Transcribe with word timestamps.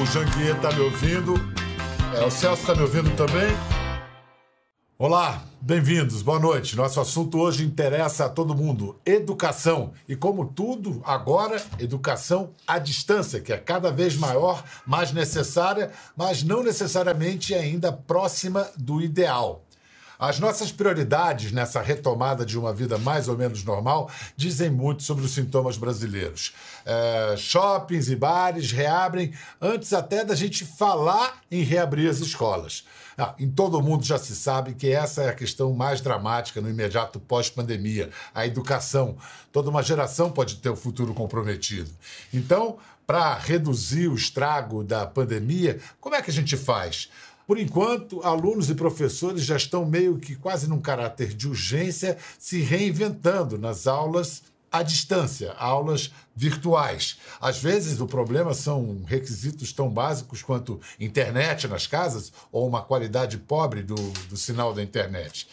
o 0.00 0.06
Janguier 0.06 0.54
está 0.54 0.70
me 0.72 0.80
ouvindo. 0.80 1.34
É, 2.14 2.24
o 2.24 2.30
Celso 2.30 2.62
está 2.62 2.74
me 2.74 2.82
ouvindo 2.82 3.10
também. 3.16 3.48
Olá, 4.96 5.42
bem-vindos, 5.60 6.22
boa 6.22 6.38
noite. 6.38 6.76
Nosso 6.76 7.00
assunto 7.00 7.38
hoje 7.38 7.64
interessa 7.64 8.26
a 8.26 8.28
todo 8.28 8.54
mundo: 8.54 9.00
educação. 9.04 9.92
E 10.08 10.14
como 10.14 10.46
tudo, 10.46 11.02
agora, 11.04 11.60
educação 11.80 12.50
à 12.66 12.78
distância, 12.78 13.40
que 13.40 13.52
é 13.52 13.58
cada 13.58 13.90
vez 13.90 14.16
maior, 14.16 14.62
mais 14.86 15.12
necessária, 15.12 15.90
mas 16.16 16.44
não 16.44 16.62
necessariamente 16.62 17.52
ainda 17.54 17.92
próxima 17.92 18.68
do 18.76 19.00
ideal. 19.00 19.64
As 20.18 20.40
nossas 20.40 20.72
prioridades 20.72 21.52
nessa 21.52 21.80
retomada 21.80 22.44
de 22.44 22.58
uma 22.58 22.74
vida 22.74 22.98
mais 22.98 23.28
ou 23.28 23.38
menos 23.38 23.62
normal 23.62 24.10
dizem 24.36 24.68
muito 24.68 25.04
sobre 25.04 25.24
os 25.24 25.30
sintomas 25.30 25.76
brasileiros. 25.76 26.52
É, 26.84 27.36
shoppings 27.36 28.08
e 28.08 28.16
bares 28.16 28.72
reabrem 28.72 29.32
antes 29.60 29.92
até 29.92 30.24
da 30.24 30.34
gente 30.34 30.64
falar 30.64 31.40
em 31.50 31.62
reabrir 31.62 32.10
as 32.10 32.18
escolas. 32.18 32.84
Ah, 33.16 33.34
em 33.38 33.48
todo 33.48 33.78
o 33.78 33.82
mundo 33.82 34.04
já 34.04 34.18
se 34.18 34.34
sabe 34.34 34.74
que 34.74 34.90
essa 34.90 35.22
é 35.22 35.28
a 35.28 35.34
questão 35.34 35.72
mais 35.72 36.00
dramática 36.00 36.60
no 36.60 36.68
imediato 36.68 37.20
pós-pandemia, 37.20 38.10
a 38.34 38.44
educação. 38.44 39.16
Toda 39.52 39.70
uma 39.70 39.82
geração 39.84 40.32
pode 40.32 40.56
ter 40.56 40.70
o 40.70 40.76
futuro 40.76 41.14
comprometido. 41.14 41.90
Então, 42.34 42.76
para 43.08 43.34
reduzir 43.34 44.06
o 44.06 44.14
estrago 44.14 44.84
da 44.84 45.06
pandemia, 45.06 45.80
como 46.00 46.14
é 46.14 46.20
que 46.20 46.30
a 46.30 46.34
gente 46.34 46.56
faz? 46.56 47.08
Por 47.48 47.58
enquanto, 47.58 48.20
alunos 48.22 48.68
e 48.68 48.74
professores 48.74 49.42
já 49.42 49.56
estão 49.56 49.86
meio 49.86 50.18
que 50.18 50.36
quase 50.36 50.68
num 50.68 50.82
caráter 50.82 51.32
de 51.32 51.48
urgência, 51.48 52.18
se 52.38 52.60
reinventando 52.60 53.56
nas 53.56 53.86
aulas 53.86 54.42
à 54.70 54.82
distância, 54.82 55.52
aulas 55.52 56.12
virtuais. 56.36 57.16
Às 57.40 57.58
vezes 57.58 58.02
o 58.02 58.06
problema 58.06 58.52
são 58.52 59.02
requisitos 59.06 59.72
tão 59.72 59.88
básicos 59.88 60.42
quanto 60.42 60.78
internet 61.00 61.66
nas 61.66 61.86
casas 61.86 62.30
ou 62.52 62.68
uma 62.68 62.82
qualidade 62.82 63.38
pobre 63.38 63.82
do, 63.82 63.94
do 63.94 64.36
sinal 64.36 64.74
da 64.74 64.82
internet. 64.82 65.48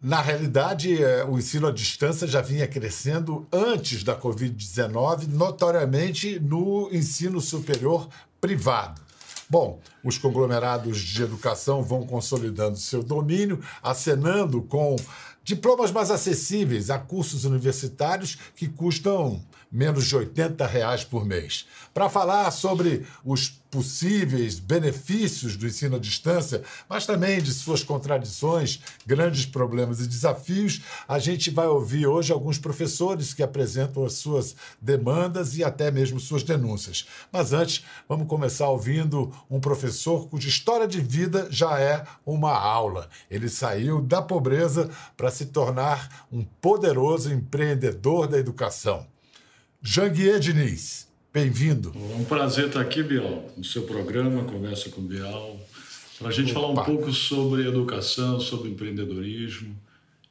Na 0.00 0.22
realidade, 0.22 1.04
é, 1.04 1.22
o 1.22 1.38
ensino 1.38 1.66
à 1.66 1.70
distância 1.70 2.26
já 2.26 2.40
vinha 2.40 2.66
crescendo 2.66 3.46
antes 3.52 4.02
da 4.02 4.18
Covid-19, 4.18 5.26
notoriamente 5.26 6.40
no 6.40 6.88
ensino 6.90 7.42
superior 7.42 8.08
privado. 8.40 9.07
Bom, 9.50 9.80
os 10.04 10.18
conglomerados 10.18 10.98
de 10.98 11.22
educação 11.22 11.82
vão 11.82 12.06
consolidando 12.06 12.76
seu 12.76 13.02
domínio, 13.02 13.60
acenando 13.82 14.60
com 14.60 14.94
diplomas 15.42 15.90
mais 15.90 16.10
acessíveis 16.10 16.90
a 16.90 16.98
cursos 16.98 17.46
universitários 17.46 18.36
que 18.54 18.68
custam 18.68 19.40
menos 19.70 20.06
de 20.06 20.16
80 20.16 20.66
reais 20.66 21.04
por 21.04 21.24
mês. 21.24 21.66
Para 21.92 22.08
falar 22.08 22.50
sobre 22.50 23.06
os 23.24 23.58
possíveis 23.70 24.58
benefícios 24.58 25.56
do 25.56 25.66
ensino 25.66 25.96
à 25.96 25.98
distância, 25.98 26.62
mas 26.88 27.04
também 27.04 27.40
de 27.40 27.52
suas 27.52 27.82
contradições, 27.82 28.80
grandes 29.06 29.44
problemas 29.44 30.00
e 30.00 30.06
desafios, 30.06 30.80
a 31.06 31.18
gente 31.18 31.50
vai 31.50 31.66
ouvir 31.66 32.06
hoje 32.06 32.32
alguns 32.32 32.58
professores 32.58 33.34
que 33.34 33.42
apresentam 33.42 34.04
as 34.04 34.14
suas 34.14 34.56
demandas 34.80 35.56
e 35.56 35.64
até 35.64 35.90
mesmo 35.90 36.18
suas 36.18 36.42
denúncias. 36.42 37.06
Mas 37.30 37.52
antes, 37.52 37.84
vamos 38.08 38.26
começar 38.26 38.68
ouvindo 38.68 39.32
um 39.50 39.60
professor 39.60 40.28
cuja 40.28 40.48
história 40.48 40.88
de 40.88 41.00
vida 41.00 41.46
já 41.50 41.78
é 41.78 42.04
uma 42.24 42.52
aula. 42.52 43.08
Ele 43.30 43.48
saiu 43.48 44.00
da 44.00 44.22
pobreza 44.22 44.88
para 45.16 45.30
se 45.30 45.46
tornar 45.46 46.26
um 46.32 46.42
poderoso 46.42 47.32
empreendedor 47.32 48.26
da 48.26 48.38
educação. 48.38 49.06
Janguier 49.80 50.40
Diniz, 50.40 51.06
bem-vindo. 51.32 51.92
É 51.94 52.16
um 52.16 52.24
prazer 52.24 52.66
estar 52.66 52.80
aqui, 52.80 53.00
Bial, 53.00 53.44
no 53.56 53.62
seu 53.62 53.84
programa, 53.84 54.42
Conversa 54.42 54.90
com 54.90 55.00
Bial, 55.00 55.56
para 56.18 56.28
a 56.28 56.32
gente 56.32 56.50
Opa. 56.50 56.60
falar 56.60 56.72
um 56.72 56.84
pouco 56.84 57.12
sobre 57.12 57.66
educação, 57.66 58.40
sobre 58.40 58.70
empreendedorismo 58.70 59.76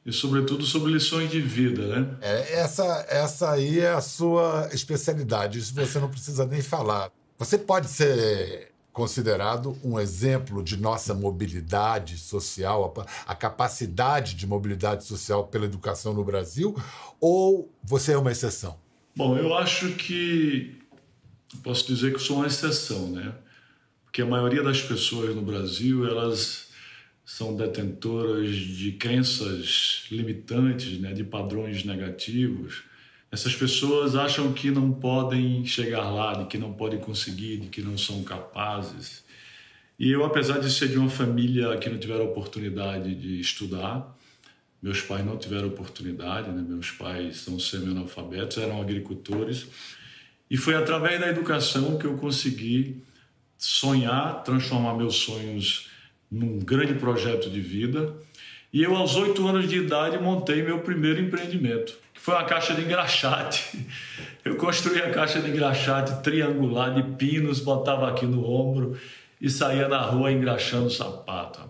e, 0.04 0.12
sobretudo, 0.12 0.66
sobre 0.66 0.92
lições 0.92 1.30
de 1.30 1.40
vida, 1.40 1.86
né? 1.86 2.16
É, 2.20 2.60
essa, 2.60 3.06
essa 3.08 3.50
aí 3.50 3.80
é 3.80 3.90
a 3.90 4.02
sua 4.02 4.68
especialidade, 4.70 5.58
isso 5.58 5.74
você 5.74 5.98
não 5.98 6.10
precisa 6.10 6.44
nem 6.44 6.60
falar. 6.60 7.10
Você 7.38 7.56
pode 7.56 7.88
ser 7.88 8.70
considerado 8.92 9.78
um 9.82 9.98
exemplo 9.98 10.62
de 10.62 10.76
nossa 10.76 11.14
mobilidade 11.14 12.18
social, 12.18 12.92
a, 12.98 13.32
a 13.32 13.34
capacidade 13.34 14.34
de 14.34 14.46
mobilidade 14.46 15.04
social 15.04 15.46
pela 15.46 15.64
educação 15.64 16.12
no 16.12 16.22
Brasil, 16.22 16.76
ou 17.18 17.72
você 17.82 18.12
é 18.12 18.18
uma 18.18 18.30
exceção? 18.30 18.76
Bom, 19.18 19.36
eu 19.36 19.52
acho 19.52 19.94
que 19.94 20.76
posso 21.64 21.88
dizer 21.88 22.12
que 22.14 22.20
sou 22.20 22.36
uma 22.36 22.46
exceção, 22.46 23.10
né? 23.10 23.34
Porque 24.04 24.22
a 24.22 24.24
maioria 24.24 24.62
das 24.62 24.80
pessoas 24.80 25.34
no 25.34 25.42
Brasil, 25.42 26.06
elas 26.06 26.68
são 27.24 27.56
detentoras 27.56 28.54
de 28.54 28.92
crenças 28.92 30.04
limitantes, 30.08 31.00
né, 31.00 31.12
de 31.12 31.24
padrões 31.24 31.82
negativos. 31.82 32.84
Essas 33.28 33.56
pessoas 33.56 34.14
acham 34.14 34.52
que 34.52 34.70
não 34.70 34.92
podem 34.92 35.66
chegar 35.66 36.08
lá, 36.10 36.34
de 36.34 36.44
que 36.46 36.56
não 36.56 36.72
podem 36.72 37.00
conseguir, 37.00 37.56
de 37.56 37.66
que 37.66 37.82
não 37.82 37.98
são 37.98 38.22
capazes. 38.22 39.24
E 39.98 40.12
eu, 40.12 40.24
apesar 40.24 40.60
de 40.60 40.70
ser 40.70 40.90
de 40.90 40.96
uma 40.96 41.10
família 41.10 41.76
que 41.78 41.90
não 41.90 41.98
tiveram 41.98 42.26
oportunidade 42.26 43.16
de 43.16 43.40
estudar, 43.40 44.16
meus 44.82 45.00
pais 45.00 45.24
não 45.24 45.36
tiveram 45.36 45.68
oportunidade, 45.68 46.50
né? 46.50 46.64
meus 46.66 46.90
pais 46.90 47.38
são 47.38 47.58
semi-analfabetos, 47.58 48.58
eram 48.58 48.80
agricultores. 48.80 49.66
E 50.50 50.56
foi 50.56 50.74
através 50.74 51.20
da 51.20 51.28
educação 51.28 51.98
que 51.98 52.06
eu 52.06 52.16
consegui 52.16 53.02
sonhar, 53.56 54.42
transformar 54.44 54.94
meus 54.94 55.16
sonhos 55.16 55.90
num 56.30 56.58
grande 56.60 56.94
projeto 56.94 57.50
de 57.50 57.60
vida. 57.60 58.14
E 58.72 58.82
eu, 58.82 58.94
aos 58.96 59.16
oito 59.16 59.46
anos 59.46 59.68
de 59.68 59.78
idade, 59.78 60.18
montei 60.18 60.62
meu 60.62 60.80
primeiro 60.80 61.20
empreendimento, 61.20 61.98
que 62.14 62.20
foi 62.20 62.34
uma 62.34 62.44
caixa 62.44 62.74
de 62.74 62.82
engraxate. 62.82 63.86
Eu 64.44 64.56
construí 64.56 65.02
a 65.02 65.10
caixa 65.10 65.42
de 65.42 65.50
engraxate 65.50 66.22
triangular 66.22 66.94
de 66.94 67.02
pinos, 67.16 67.60
botava 67.60 68.08
aqui 68.08 68.24
no 68.24 68.48
ombro 68.48 68.98
e 69.38 69.50
saía 69.50 69.88
na 69.88 70.00
rua 70.00 70.32
engraxando 70.32 70.88
sapato. 70.88 71.60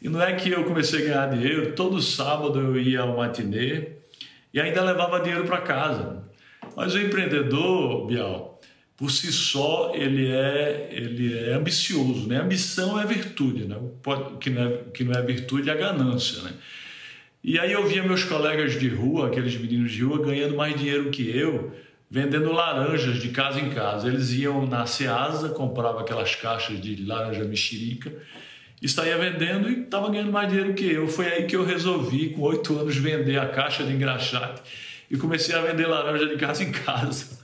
E 0.00 0.08
não 0.08 0.20
é 0.20 0.34
que 0.34 0.50
eu 0.50 0.64
comecei 0.64 1.02
a 1.02 1.04
ganhar 1.04 1.30
dinheiro, 1.30 1.72
todo 1.72 2.00
sábado 2.02 2.58
eu 2.58 2.78
ia 2.78 3.00
ao 3.00 3.16
matinê 3.16 3.88
e 4.52 4.60
ainda 4.60 4.82
levava 4.82 5.20
dinheiro 5.20 5.44
para 5.44 5.60
casa. 5.60 6.22
Mas 6.76 6.94
o 6.94 7.00
empreendedor, 7.00 8.06
Bial, 8.06 8.60
por 8.96 9.10
si 9.10 9.32
só, 9.32 9.92
ele 9.94 10.30
é, 10.30 10.88
ele 10.92 11.36
é 11.36 11.54
ambicioso, 11.54 12.28
né? 12.28 12.40
Ambição 12.40 13.00
é 13.00 13.04
virtude, 13.04 13.64
né? 13.64 13.76
O 13.76 14.38
que 14.38 14.50
não 14.50 14.62
é, 14.62 14.78
que 14.92 15.04
não 15.04 15.12
é 15.12 15.22
virtude 15.22 15.68
é 15.68 15.74
ganância, 15.74 16.42
né? 16.42 16.52
E 17.42 17.58
aí 17.58 17.72
eu 17.72 17.86
via 17.86 18.02
meus 18.02 18.24
colegas 18.24 18.78
de 18.78 18.88
rua, 18.88 19.26
aqueles 19.26 19.56
meninos 19.56 19.92
de 19.92 20.02
rua, 20.02 20.24
ganhando 20.24 20.56
mais 20.56 20.76
dinheiro 20.76 21.10
que 21.10 21.28
eu, 21.28 21.72
vendendo 22.10 22.52
laranjas 22.52 23.16
de 23.16 23.28
casa 23.28 23.60
em 23.60 23.70
casa. 23.70 24.08
Eles 24.08 24.32
iam 24.32 24.66
na 24.66 24.86
Ceasa, 24.86 25.50
compravam 25.50 26.00
aquelas 26.00 26.34
caixas 26.34 26.80
de 26.80 27.04
laranja 27.04 27.44
mexerica 27.44 28.12
estaria 28.86 29.16
vendendo 29.16 29.68
e 29.68 29.82
estava 29.82 30.10
ganhando 30.10 30.32
mais 30.32 30.48
dinheiro 30.48 30.74
que 30.74 30.92
eu. 30.92 31.08
Foi 31.08 31.26
aí 31.26 31.46
que 31.46 31.56
eu 31.56 31.64
resolvi, 31.64 32.30
com 32.30 32.42
oito 32.42 32.78
anos, 32.78 32.96
vender 32.96 33.38
a 33.38 33.48
caixa 33.48 33.84
de 33.84 33.92
engraxate 33.92 34.62
e 35.10 35.16
comecei 35.16 35.54
a 35.54 35.62
vender 35.62 35.86
laranja 35.86 36.26
de 36.26 36.36
casa 36.36 36.62
em 36.62 36.70
casa. 36.70 37.38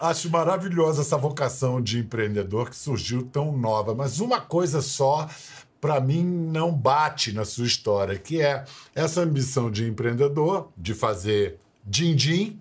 Acho 0.00 0.28
maravilhosa 0.30 1.02
essa 1.02 1.16
vocação 1.16 1.80
de 1.80 1.98
empreendedor 1.98 2.70
que 2.70 2.76
surgiu 2.76 3.22
tão 3.22 3.56
nova, 3.56 3.94
mas 3.94 4.20
uma 4.20 4.40
coisa 4.40 4.82
só 4.82 5.28
para 5.80 6.00
mim 6.00 6.24
não 6.24 6.72
bate 6.72 7.32
na 7.32 7.44
sua 7.44 7.66
história, 7.66 8.18
que 8.18 8.40
é 8.40 8.64
essa 8.94 9.20
ambição 9.20 9.70
de 9.70 9.86
empreendedor, 9.86 10.70
de 10.76 10.94
fazer 10.94 11.58
din-din, 11.84 12.58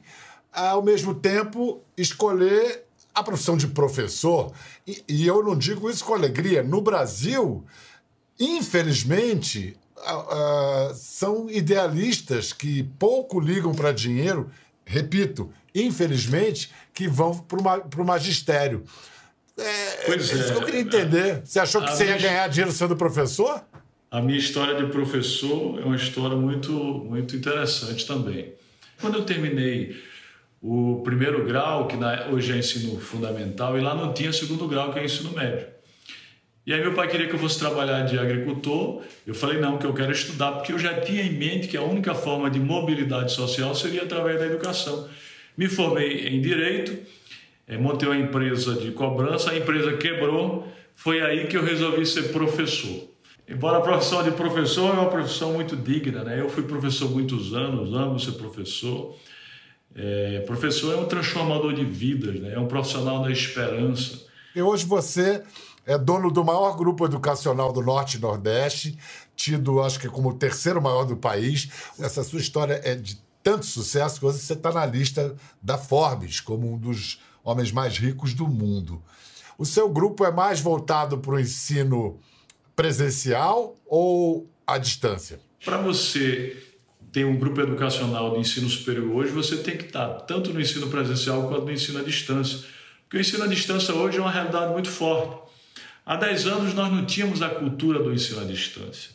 ao 0.51 0.81
mesmo 0.81 1.16
tempo 1.16 1.81
escolher 1.97 2.83
a 3.13 3.23
profissão 3.23 3.55
de 3.55 3.67
professor. 3.67 4.52
E, 4.85 5.03
e 5.08 5.28
eu 5.28 5.43
não 5.43 5.58
digo 5.58 5.90
isso 5.90 6.03
com 6.03 6.13
alegria. 6.13 6.63
No 6.63 6.81
Brasil, 6.81 7.63
infelizmente, 8.40 9.76
uh, 9.97 10.94
são 10.96 11.50
idealistas 11.50 12.53
que 12.53 12.84
pouco 13.00 13.40
ligam 13.40 13.74
para 13.74 13.91
dinheiro, 13.91 14.50
repito, 14.85 15.52
infelizmente, 15.74 16.72
que 16.94 17.08
vão 17.08 17.38
para 17.38 18.02
o 18.02 18.06
magistério. 18.06 18.84
É, 19.58 20.06
pois 20.06 20.32
é, 20.32 20.35
isso 20.35 20.52
que 20.53 20.59
eu 20.59 20.66
queria 20.66 20.82
entender. 20.82 21.41
Você 21.46 21.59
achou 21.59 21.82
que 21.84 21.91
você 21.91 22.06
ia 22.06 22.18
ganhar 22.18 22.47
dinheiro 22.47 22.72
sendo 22.72 22.96
professor? 22.96 23.64
A 24.09 24.22
minha 24.22 24.38
história 24.38 24.76
de 24.76 24.91
professor 24.91 25.80
é 25.80 25.85
uma 25.85 25.96
história 25.96 26.35
muito, 26.35 26.72
muito 26.72 27.35
interessante 27.35 28.06
também. 28.06 28.53
Quando 29.00 29.18
eu 29.18 29.26
terminei 29.26 29.96
o 30.62 31.02
primeiro 31.03 31.44
grau, 31.46 31.88
que 31.88 31.97
hoje 32.32 32.53
é 32.53 32.58
ensino 32.58 33.00
fundamental, 33.00 33.78
e 33.78 33.82
lá 33.82 33.94
não 33.94 34.14
tinha 34.14 34.32
segundo 34.32 34.68
grau, 34.68 34.94
que 34.94 35.00
é 35.00 35.06
ensino 35.06 35.32
médio. 35.34 35.68
E 36.65 36.73
aí 36.73 36.79
meu 36.79 36.93
pai 36.93 37.07
queria 37.09 37.27
que 37.27 37.33
eu 37.33 37.39
fosse 37.39 37.59
trabalhar 37.59 38.01
de 38.03 38.17
agricultor. 38.17 39.01
Eu 39.27 39.35
falei 39.35 39.59
não, 39.59 39.77
que 39.77 39.85
eu 39.85 39.93
quero 39.93 40.11
estudar, 40.11 40.53
porque 40.53 40.71
eu 40.71 40.79
já 40.79 41.01
tinha 41.01 41.21
em 41.21 41.33
mente 41.33 41.67
que 41.67 41.75
a 41.75 41.81
única 41.81 42.15
forma 42.15 42.49
de 42.49 42.59
mobilidade 42.59 43.33
social 43.33 43.75
seria 43.75 44.03
através 44.03 44.39
da 44.39 44.45
educação. 44.45 45.09
Me 45.57 45.67
formei 45.67 46.27
em 46.29 46.41
direito 46.41 46.97
é, 47.67 47.77
montei 47.77 48.07
uma 48.07 48.17
empresa 48.17 48.75
de 48.75 48.91
cobrança, 48.91 49.51
a 49.51 49.57
empresa 49.57 49.95
quebrou, 49.95 50.67
foi 50.95 51.21
aí 51.21 51.47
que 51.47 51.55
eu 51.55 51.63
resolvi 51.63 52.05
ser 52.05 52.31
professor. 52.31 53.09
Embora 53.47 53.77
a 53.77 53.81
profissão 53.81 54.23
de 54.23 54.31
professor 54.31 54.89
é 54.89 54.99
uma 54.99 55.09
profissão 55.09 55.53
muito 55.53 55.75
digna, 55.75 56.23
né? 56.23 56.39
Eu 56.39 56.49
fui 56.49 56.63
professor 56.63 57.09
muitos 57.09 57.53
anos, 57.53 57.93
amo 57.93 58.19
ser 58.19 58.33
professor. 58.33 59.15
É, 59.95 60.39
professor 60.45 60.93
é 60.93 60.97
um 60.97 61.05
transformador 61.05 61.73
de 61.73 61.83
vidas, 61.83 62.39
né? 62.39 62.53
É 62.53 62.59
um 62.59 62.67
profissional 62.67 63.21
da 63.21 63.31
esperança. 63.31 64.25
E 64.55 64.61
hoje 64.61 64.85
você 64.85 65.43
é 65.85 65.97
dono 65.97 66.32
do 66.32 66.44
maior 66.44 66.76
grupo 66.78 67.06
educacional 67.06 67.74
do 67.74 67.82
Norte 67.82 68.18
e 68.18 68.20
Nordeste, 68.20 68.97
tido, 69.35 69.82
acho 69.82 70.00
que, 70.00 70.08
como 70.08 70.30
o 70.30 70.34
terceiro 70.34 70.82
maior 70.82 71.06
do 71.06 71.18
país. 71.18 71.70
Essa 72.00 72.24
sua 72.24 72.40
história 72.40 72.80
é 72.84 72.96
de 72.96 73.22
tanto 73.41 73.66
sucesso 73.66 74.20
que 74.20 74.26
hoje 74.26 74.40
você 74.40 74.53
está 74.53 74.72
na 74.72 74.85
lista 74.85 75.35
da 75.62 75.78
Forbes 75.78 76.40
como 76.40 76.74
um 76.74 76.78
dos 76.78 77.22
homens 77.44 77.72
mais 77.72 77.97
ricos 77.97 78.34
do 78.34 78.47
mundo. 78.47 79.02
O 79.58 79.66
seu 79.66 79.90
grupo 79.90 80.26
é 80.26 80.32
mais 80.32 80.62
voltado 80.62 81.18
para 81.18 81.34
o 81.34 81.40
ensino 81.40 82.20
presencial 82.76 83.76
ou 83.85 84.50
à 84.66 84.78
distância? 84.78 85.40
Para 85.64 85.78
você 85.78 86.58
ter 87.12 87.26
um 87.26 87.38
grupo 87.38 87.62
educacional 87.62 88.34
de 88.34 88.40
ensino 88.40 88.68
superior 88.70 89.16
hoje, 89.18 89.32
você 89.32 89.58
tem 89.58 89.78
que 89.78 89.85
estar 89.85 90.08
tanto 90.22 90.52
no 90.52 90.59
ensino 90.59 90.88
presencial 90.88 91.47
quanto 91.47 91.66
no 91.66 91.72
ensino 91.72 92.00
à 92.00 92.03
distância. 92.03 92.59
Porque 93.03 93.18
o 93.18 93.22
ensino 93.22 93.44
à 93.44 93.47
distância 93.47 93.94
hoje 93.94 94.18
é 94.18 94.22
uma 94.22 94.32
realidade 94.32 94.72
muito 94.72 94.90
forte. 94.90 95.44
Há 96.05 96.16
10 96.16 96.47
anos 96.47 96.73
nós 96.73 96.91
não 96.91 97.05
tínhamos 97.05 97.41
a 97.41 97.50
cultura 97.50 98.00
do 98.00 98.14
ensino 98.14 98.41
à 98.41 98.44
distância. 98.44 99.11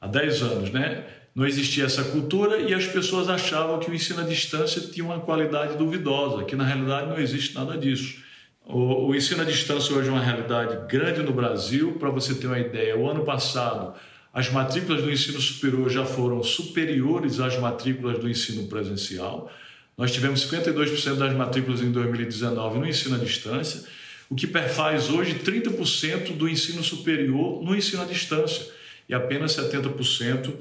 Há 0.00 0.06
10 0.06 0.42
anos, 0.42 0.70
né? 0.70 1.04
Não 1.34 1.46
existia 1.46 1.84
essa 1.84 2.02
cultura 2.04 2.58
e 2.58 2.74
as 2.74 2.86
pessoas 2.86 3.28
achavam 3.28 3.78
que 3.78 3.90
o 3.90 3.94
ensino 3.94 4.20
à 4.20 4.24
distância 4.24 4.80
tinha 4.80 5.04
uma 5.04 5.20
qualidade 5.20 5.76
duvidosa, 5.76 6.44
que 6.44 6.56
na 6.56 6.64
realidade 6.64 7.08
não 7.08 7.18
existe 7.18 7.54
nada 7.54 7.78
disso. 7.78 8.22
O, 8.64 9.08
o 9.08 9.14
ensino 9.14 9.42
à 9.42 9.44
distância 9.44 9.94
hoje 9.94 10.08
é 10.08 10.12
uma 10.12 10.22
realidade 10.22 10.88
grande 10.88 11.22
no 11.22 11.32
Brasil. 11.32 11.92
Para 11.98 12.10
você 12.10 12.34
ter 12.34 12.48
uma 12.48 12.58
ideia, 12.58 12.96
o 12.98 13.08
ano 13.08 13.24
passado 13.24 13.94
as 14.32 14.50
matrículas 14.50 15.02
do 15.02 15.10
ensino 15.10 15.40
superior 15.40 15.88
já 15.88 16.04
foram 16.04 16.42
superiores 16.42 17.40
às 17.40 17.58
matrículas 17.58 18.18
do 18.18 18.28
ensino 18.28 18.68
presencial. 18.68 19.50
Nós 19.96 20.12
tivemos 20.12 20.48
52% 20.48 21.16
das 21.16 21.34
matrículas 21.34 21.80
em 21.80 21.90
2019 21.90 22.78
no 22.78 22.86
ensino 22.86 23.16
à 23.16 23.18
distância, 23.18 23.84
o 24.30 24.34
que 24.34 24.46
perfaz 24.46 25.08
hoje 25.08 25.34
30% 25.34 26.36
do 26.36 26.48
ensino 26.48 26.82
superior 26.82 27.62
no 27.62 27.74
ensino 27.74 28.02
à 28.02 28.04
distância 28.04 28.66
e 29.08 29.14
apenas 29.14 29.56
70% 29.56 30.52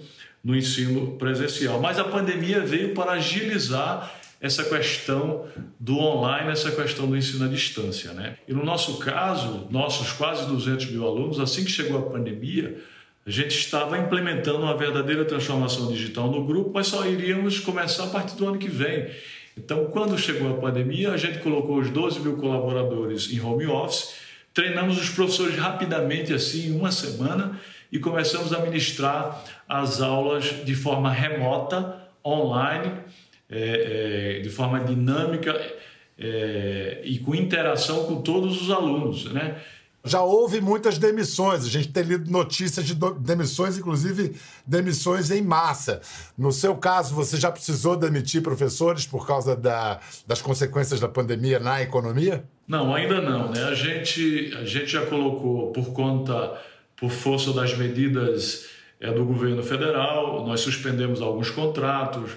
no 0.44 0.56
ensino 0.56 1.18
presencial. 1.18 1.80
Mas 1.82 2.00
a 2.00 2.04
pandemia 2.06 2.62
veio 2.62 2.94
para 2.94 3.14
agilizar 3.14 4.14
essa 4.40 4.64
questão 4.64 5.46
do 5.80 5.98
online, 5.98 6.52
essa 6.52 6.72
questão 6.72 7.08
do 7.08 7.18
ensino 7.18 7.46
à 7.46 7.48
distância. 7.48 8.14
Né? 8.14 8.38
E 8.48 8.54
no 8.54 8.64
nosso 8.64 8.98
caso, 9.00 9.68
nossos 9.70 10.12
quase 10.14 10.48
200 10.48 10.92
mil 10.92 11.06
alunos, 11.06 11.40
assim 11.40 11.66
que 11.66 11.72
chegou 11.72 11.98
a 11.98 12.10
pandemia, 12.10 12.82
a 13.26 13.30
gente 13.30 13.58
estava 13.58 13.98
implementando 13.98 14.60
uma 14.60 14.78
verdadeira 14.78 15.26
transformação 15.26 15.92
digital 15.92 16.32
no 16.32 16.46
grupo, 16.46 16.72
mas 16.74 16.88
só 16.88 17.06
iríamos 17.06 17.60
começar 17.60 18.06
a 18.06 18.08
partir 18.08 18.38
do 18.38 18.48
ano 18.48 18.58
que 18.58 18.70
vem. 18.70 19.10
Então, 19.58 19.86
quando 19.86 20.18
chegou 20.18 20.52
a 20.52 20.62
pandemia, 20.62 21.12
a 21.12 21.18
gente 21.18 21.40
colocou 21.40 21.80
os 21.80 21.90
12 21.90 22.20
mil 22.20 22.38
colaboradores 22.38 23.32
em 23.32 23.40
home 23.40 23.66
office, 23.66 24.14
treinamos 24.54 25.02
os 25.02 25.10
professores 25.10 25.58
rapidamente, 25.58 26.34
assim, 26.34 26.68
em 26.68 26.78
uma 26.78 26.92
semana, 26.92 27.60
e 27.92 28.00
começamos 28.00 28.54
a 28.54 28.60
ministrar 28.60 29.44
as 29.68 30.02
aulas 30.02 30.64
de 30.66 30.76
forma 30.76 31.12
remota, 31.12 32.08
online, 32.24 32.92
é, 33.50 34.38
é, 34.38 34.40
de 34.42 34.50
forma 34.50 34.80
dinâmica 34.82 35.60
é, 36.20 37.00
e 37.04 37.18
com 37.20 37.34
interação 37.34 38.06
com 38.06 38.22
todos 38.22 38.62
os 38.62 38.70
alunos, 38.70 39.32
né? 39.32 39.62
Já 40.08 40.22
houve 40.22 40.62
muitas 40.62 40.98
demissões, 40.98 41.66
a 41.66 41.70
gente 41.70 41.90
tem 41.90 42.04
lido 42.04 42.32
notícias 42.32 42.86
de 42.86 42.96
demissões, 43.20 43.78
inclusive 43.78 44.36
demissões 44.66 45.30
em 45.30 45.42
massa. 45.42 46.02
No 46.38 46.52
seu 46.52 46.76
caso, 46.76 47.14
você 47.14 47.38
já 47.38 47.52
precisou 47.52 47.96
demitir 47.96 48.42
professores 48.42 49.06
por 49.06 49.28
causa 49.28 49.56
da, 49.56 50.00
das 50.26 50.42
consequências 50.42 51.00
da 51.00 51.08
pandemia 51.08 51.60
na 51.60 51.82
economia? 51.82 52.44
Não, 52.68 52.94
ainda 52.94 53.22
não. 53.22 53.52
Né? 53.52 53.64
A, 53.64 53.76
gente, 53.76 54.54
a 54.60 54.66
gente 54.66 54.88
já 54.88 55.06
colocou, 55.06 55.72
por 55.72 55.94
conta, 55.94 56.58
por 56.96 57.12
força 57.12 57.54
das 57.54 57.78
medidas 57.78 58.66
é, 59.00 59.12
do 59.12 59.24
governo 59.26 59.64
federal, 59.64 60.46
nós 60.46 60.62
suspendemos 60.62 61.22
alguns 61.22 61.50
contratos, 61.50 62.32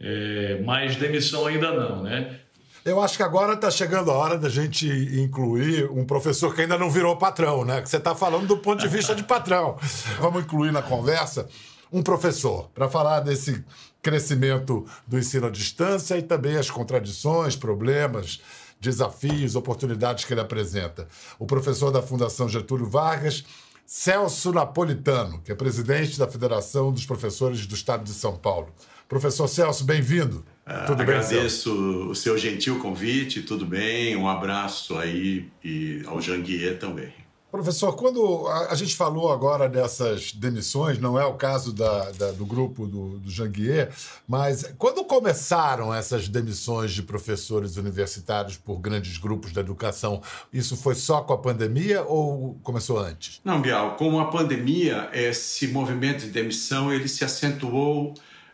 é, 0.00 0.60
mas 0.64 0.96
demissão 0.96 1.46
ainda 1.46 1.72
não, 1.72 2.02
né? 2.02 2.40
Eu 2.86 3.02
acho 3.02 3.16
que 3.16 3.22
agora 3.24 3.54
está 3.54 3.68
chegando 3.68 4.12
a 4.12 4.14
hora 4.14 4.38
da 4.38 4.48
gente 4.48 4.86
incluir 5.20 5.90
um 5.90 6.04
professor 6.04 6.54
que 6.54 6.60
ainda 6.60 6.78
não 6.78 6.88
virou 6.88 7.16
patrão, 7.16 7.64
né? 7.64 7.82
Que 7.82 7.88
você 7.88 7.96
está 7.96 8.14
falando 8.14 8.46
do 8.46 8.58
ponto 8.58 8.80
de 8.80 8.86
vista 8.86 9.12
de 9.12 9.24
patrão. 9.24 9.76
Vamos 10.20 10.44
incluir 10.44 10.70
na 10.70 10.80
conversa 10.80 11.48
um 11.92 12.00
professor 12.00 12.70
para 12.72 12.88
falar 12.88 13.18
desse 13.18 13.64
crescimento 14.00 14.86
do 15.04 15.18
ensino 15.18 15.48
à 15.48 15.50
distância 15.50 16.16
e 16.16 16.22
também 16.22 16.56
as 16.56 16.70
contradições, 16.70 17.56
problemas, 17.56 18.40
desafios, 18.80 19.56
oportunidades 19.56 20.24
que 20.24 20.32
ele 20.32 20.40
apresenta. 20.40 21.08
O 21.40 21.44
professor 21.44 21.90
da 21.90 22.00
Fundação 22.00 22.48
Getúlio 22.48 22.88
Vargas, 22.88 23.44
Celso 23.84 24.52
Napolitano, 24.52 25.40
que 25.40 25.50
é 25.50 25.56
presidente 25.56 26.16
da 26.20 26.28
Federação 26.28 26.92
dos 26.92 27.04
Professores 27.04 27.66
do 27.66 27.74
Estado 27.74 28.04
de 28.04 28.14
São 28.14 28.36
Paulo. 28.36 28.68
Professor 29.08 29.48
Celso, 29.48 29.82
bem-vindo. 29.82 30.44
Tudo 30.86 31.02
agradeço 31.02 31.72
bem, 31.72 32.10
o 32.10 32.14
seu 32.14 32.36
gentil 32.36 32.80
convite, 32.80 33.42
tudo 33.42 33.64
bem? 33.64 34.16
Um 34.16 34.28
abraço 34.28 34.98
aí 34.98 35.48
e 35.62 36.02
ao 36.06 36.20
Janguier 36.20 36.76
também. 36.76 37.12
Professor, 37.52 37.94
quando 37.94 38.48
a, 38.48 38.72
a, 38.72 38.74
gente 38.74 38.96
falou 38.96 39.32
agora 39.32 39.68
dessas 39.68 40.32
demissões, 40.32 40.98
não 40.98 41.18
é 41.18 41.24
o 41.24 41.34
caso 41.34 41.72
da, 41.72 42.10
da, 42.10 42.32
do 42.32 42.44
grupo 42.44 42.84
do, 42.84 43.20
do 43.20 43.30
Janguier, 43.30 43.90
mas 44.26 44.74
quando 44.76 45.04
começaram 45.04 45.94
essas 45.94 46.28
demissões 46.28 46.92
de 46.92 47.02
professores 47.04 47.76
universitários 47.76 48.56
por 48.56 48.78
grandes 48.78 49.16
grupos 49.18 49.52
da 49.52 49.60
educação, 49.60 50.20
isso 50.52 50.76
foi 50.76 50.96
só 50.96 51.22
com 51.22 51.32
a 51.32 51.38
pandemia 51.38 52.02
ou 52.02 52.58
começou 52.64 52.98
antes? 52.98 53.40
Não, 53.44 53.62
Bial, 53.62 53.94
com 53.94 54.18
a 54.18 54.26
pandemia, 54.26 55.08
esse 55.12 55.68
movimento 55.68 56.24
de 56.24 56.30
demissão 56.30 56.92
ele 56.92 57.06
se 57.06 57.24
acentuou 57.24 58.12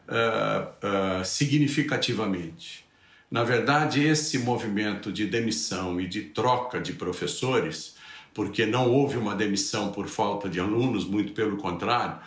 uh, 0.08 1.20
uh, 1.20 1.24
significativamente. 1.24 2.84
Na 3.30 3.44
verdade, 3.44 4.06
esse 4.06 4.38
movimento 4.38 5.10
de 5.10 5.26
demissão 5.26 6.00
e 6.00 6.06
de 6.06 6.22
troca 6.22 6.80
de 6.80 6.92
professores, 6.92 7.94
porque 8.34 8.66
não 8.66 8.90
houve 8.90 9.16
uma 9.16 9.34
demissão 9.34 9.90
por 9.90 10.06
falta 10.06 10.48
de 10.48 10.60
alunos, 10.60 11.04
muito 11.04 11.32
pelo 11.32 11.56
contrário, 11.56 12.18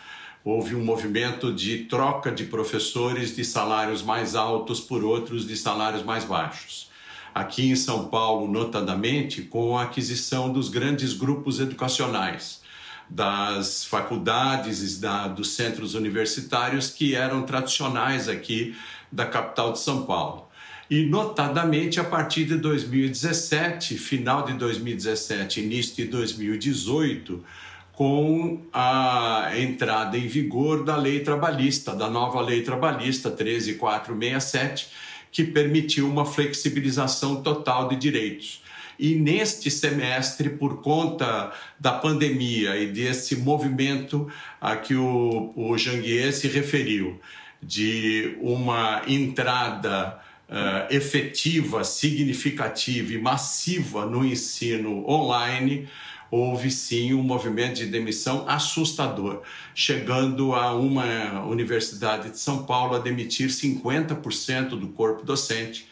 houve 0.44 0.76
um 0.76 0.84
movimento 0.84 1.54
de 1.54 1.86
troca 1.86 2.32
de 2.32 2.46
professores 2.46 3.36
de 3.36 3.44
salários 3.46 4.02
mais 4.02 4.36
altos 4.36 4.80
por 4.80 5.04
outros 5.04 5.48
de 5.48 5.56
salários 5.56 6.04
mais 6.04 6.24
baixos. 6.24 6.90
Aqui 7.34 7.70
em 7.70 7.76
São 7.76 8.08
Paulo, 8.08 8.52
notadamente, 8.52 9.42
com 9.42 9.78
a 9.78 9.84
aquisição 9.84 10.52
dos 10.52 10.70
grandes 10.70 11.14
grupos 11.14 11.60
educacionais 11.60 12.65
das 13.10 13.86
faculdades, 13.86 15.00
da, 15.00 15.28
dos 15.28 15.56
centros 15.56 15.94
universitários 15.94 16.90
que 16.90 17.16
eram 17.16 17.44
tradicionais 17.44 18.28
aqui 18.28 18.76
da 19.12 19.26
capital 19.26 19.72
de 19.72 19.80
São 19.80 20.06
Paulo. 20.06 20.46
E, 20.90 21.04
notadamente, 21.04 22.00
a 22.00 22.04
partir 22.04 22.46
de 22.46 22.58
2017, 22.58 23.98
final 23.98 24.46
de 24.46 24.54
2017, 24.54 25.62
início 25.62 25.96
de 25.96 26.06
2018, 26.06 27.44
com 27.92 28.62
a 28.72 29.52
entrada 29.58 30.18
em 30.18 30.28
vigor 30.28 30.84
da 30.84 30.96
lei 30.96 31.22
trabalhista, 31.22 31.96
da 31.96 32.10
nova 32.10 32.42
lei 32.42 32.62
trabalhista 32.62 33.32
13467, 33.32 34.90
que 35.32 35.44
permitiu 35.44 36.08
uma 36.08 36.26
flexibilização 36.26 37.42
total 37.42 37.90
de 37.90 37.96
direitos. 37.96 38.62
E 38.98 39.16
neste 39.16 39.70
semestre, 39.70 40.50
por 40.50 40.82
conta 40.82 41.54
da 41.80 41.92
pandemia 41.94 42.78
e 42.78 42.88
desse 42.88 43.36
movimento 43.36 44.32
a 44.60 44.76
que 44.76 44.96
o, 44.96 45.54
o 45.56 45.78
Janguier 45.78 46.34
se 46.34 46.48
referiu, 46.48 47.20
de 47.62 48.38
uma 48.42 49.02
entrada 49.08 50.20
uh, 50.50 50.94
efetiva, 50.94 51.84
significativa 51.84 53.14
e 53.14 53.18
massiva 53.18 54.06
no 54.06 54.24
ensino 54.24 55.08
online, 55.10 55.88
houve 56.30 56.70
sim 56.72 57.14
um 57.14 57.24
movimento 57.24 57.76
de 57.76 57.86
demissão 57.86 58.46
assustador, 58.48 59.42
chegando 59.74 60.54
a 60.54 60.74
uma 60.76 61.44
universidade 61.46 62.30
de 62.30 62.40
São 62.40 62.66
Paulo 62.66 62.96
a 62.96 63.00
demitir 63.00 63.50
50% 63.50 64.70
do 64.70 64.90
corpo 64.90 65.24
docente 65.24 65.88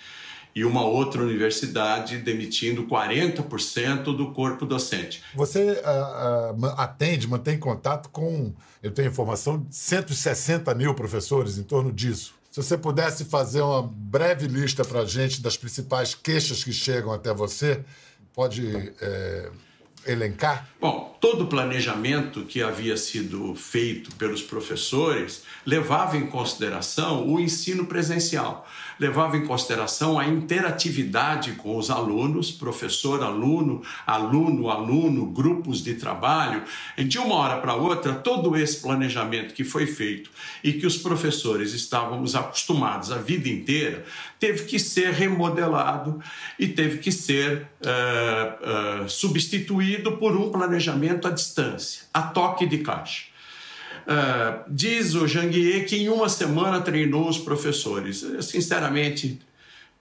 e 0.55 0.63
uma 0.63 0.86
outra 0.86 1.22
universidade 1.22 2.17
demitindo 2.17 2.86
40% 2.86 4.15
do 4.15 4.31
corpo 4.31 4.65
docente. 4.65 5.24
Você 5.36 5.72
uh, 5.72 6.53
uh, 6.53 6.65
atende, 6.77 7.27
mantém 7.27 7.57
contato 7.57 8.10
com, 8.10 8.53
eu 8.81 8.91
tenho 8.91 9.10
informação, 9.10 9.65
160 9.69 10.74
mil 10.75 10.93
professores, 10.93 11.57
em 11.57 11.63
torno 11.63 11.91
disso. 11.91 12.36
Se 12.51 12.62
você 12.62 12.77
pudesse 12.77 13.25
fazer 13.25 13.62
uma 13.62 13.81
breve 13.81 14.45
lista 14.45 14.86
para 14.86 15.00
a 15.00 15.05
gente 15.05 15.41
das 15.41 15.57
principais 15.57 16.13
queixas 16.13 16.63
que 16.63 16.72
chegam 16.72 17.12
até 17.12 17.33
você, 17.33 17.83
pode 18.31 18.93
é, 19.01 19.50
elencar? 20.05 20.69
Bom, 20.79 21.17
todo 21.19 21.45
o 21.45 21.48
planejamento 21.48 22.45
que 22.45 22.62
havia 22.62 22.98
sido 22.98 23.55
feito 23.55 24.13
pelos 24.15 24.41
professores 24.41 25.43
levava 25.65 26.17
em 26.17 26.27
consideração 26.27 27.27
o 27.27 27.39
ensino 27.39 27.86
presencial, 27.86 28.67
levava 29.03 29.36
em 29.36 29.45
consideração 29.45 30.17
a 30.17 30.25
interatividade 30.25 31.51
com 31.53 31.77
os 31.77 31.89
alunos, 31.89 32.51
professor, 32.51 33.22
aluno, 33.22 33.81
aluno, 34.07 34.69
aluno, 34.69 35.25
grupos 35.25 35.83
de 35.83 35.95
trabalho. 35.95 36.63
De 36.98 37.19
uma 37.19 37.36
hora 37.36 37.57
para 37.57 37.75
outra, 37.75 38.13
todo 38.13 38.55
esse 38.55 38.81
planejamento 38.81 39.53
que 39.53 39.65
foi 39.65 39.86
feito 39.86 40.31
e 40.63 40.72
que 40.72 40.88
os 40.88 40.98
professores 40.98 41.74
estávamos 41.74 42.33
acostumados 42.33 43.12
a 43.12 43.17
vida 43.17 43.50
inteira, 43.50 44.05
teve 44.39 44.63
que 44.63 44.79
ser 44.79 45.12
remodelado 45.12 46.22
e 46.57 46.67
teve 46.67 47.00
que 47.00 47.12
ser 47.12 47.67
uh, 47.81 49.03
uh, 49.03 49.10
substituído 49.10 50.13
por 50.13 50.36
um 50.38 50.50
planejamento 50.50 51.27
à 51.27 51.31
distância, 51.31 52.03
a 52.13 52.22
toque 52.22 52.65
de 52.65 52.77
caixa. 52.77 53.33
Uh, 54.03 54.63
diz 54.67 55.13
o 55.13 55.27
Janguier 55.27 55.86
que 55.86 55.95
em 55.95 56.10
uma 56.10 56.27
semana 56.27 56.81
treinou 56.81 57.27
os 57.27 57.38
professores. 57.38 58.25
Sinceramente, 58.41 59.39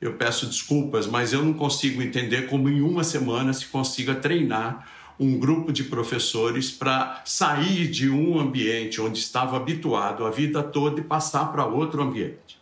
eu 0.00 0.14
peço 0.14 0.47
desculpas, 0.47 1.06
mas 1.06 1.32
eu 1.32 1.44
não 1.44 1.54
consigo 1.54 2.02
entender 2.02 2.49
como 2.49 2.68
em 2.68 2.82
uma 2.82 3.04
semana 3.04 3.52
se 3.52 3.66
consiga 3.66 4.14
treinar 4.14 4.88
um 5.18 5.38
grupo 5.38 5.73
de 5.73 5.85
professores 5.85 6.71
para 6.71 7.23
sair 7.25 7.87
de 7.88 8.11
um 8.11 8.40
ambiente 8.40 9.00
onde 9.00 9.21
estava 9.21 9.56
habituado 9.56 10.26
a 10.26 10.30
vida 10.30 10.62
toda 10.62 11.00
e 11.00 11.04
passar 11.04 11.52
para 11.52 11.64
outro 11.64 12.02
ambiente. 12.02 12.61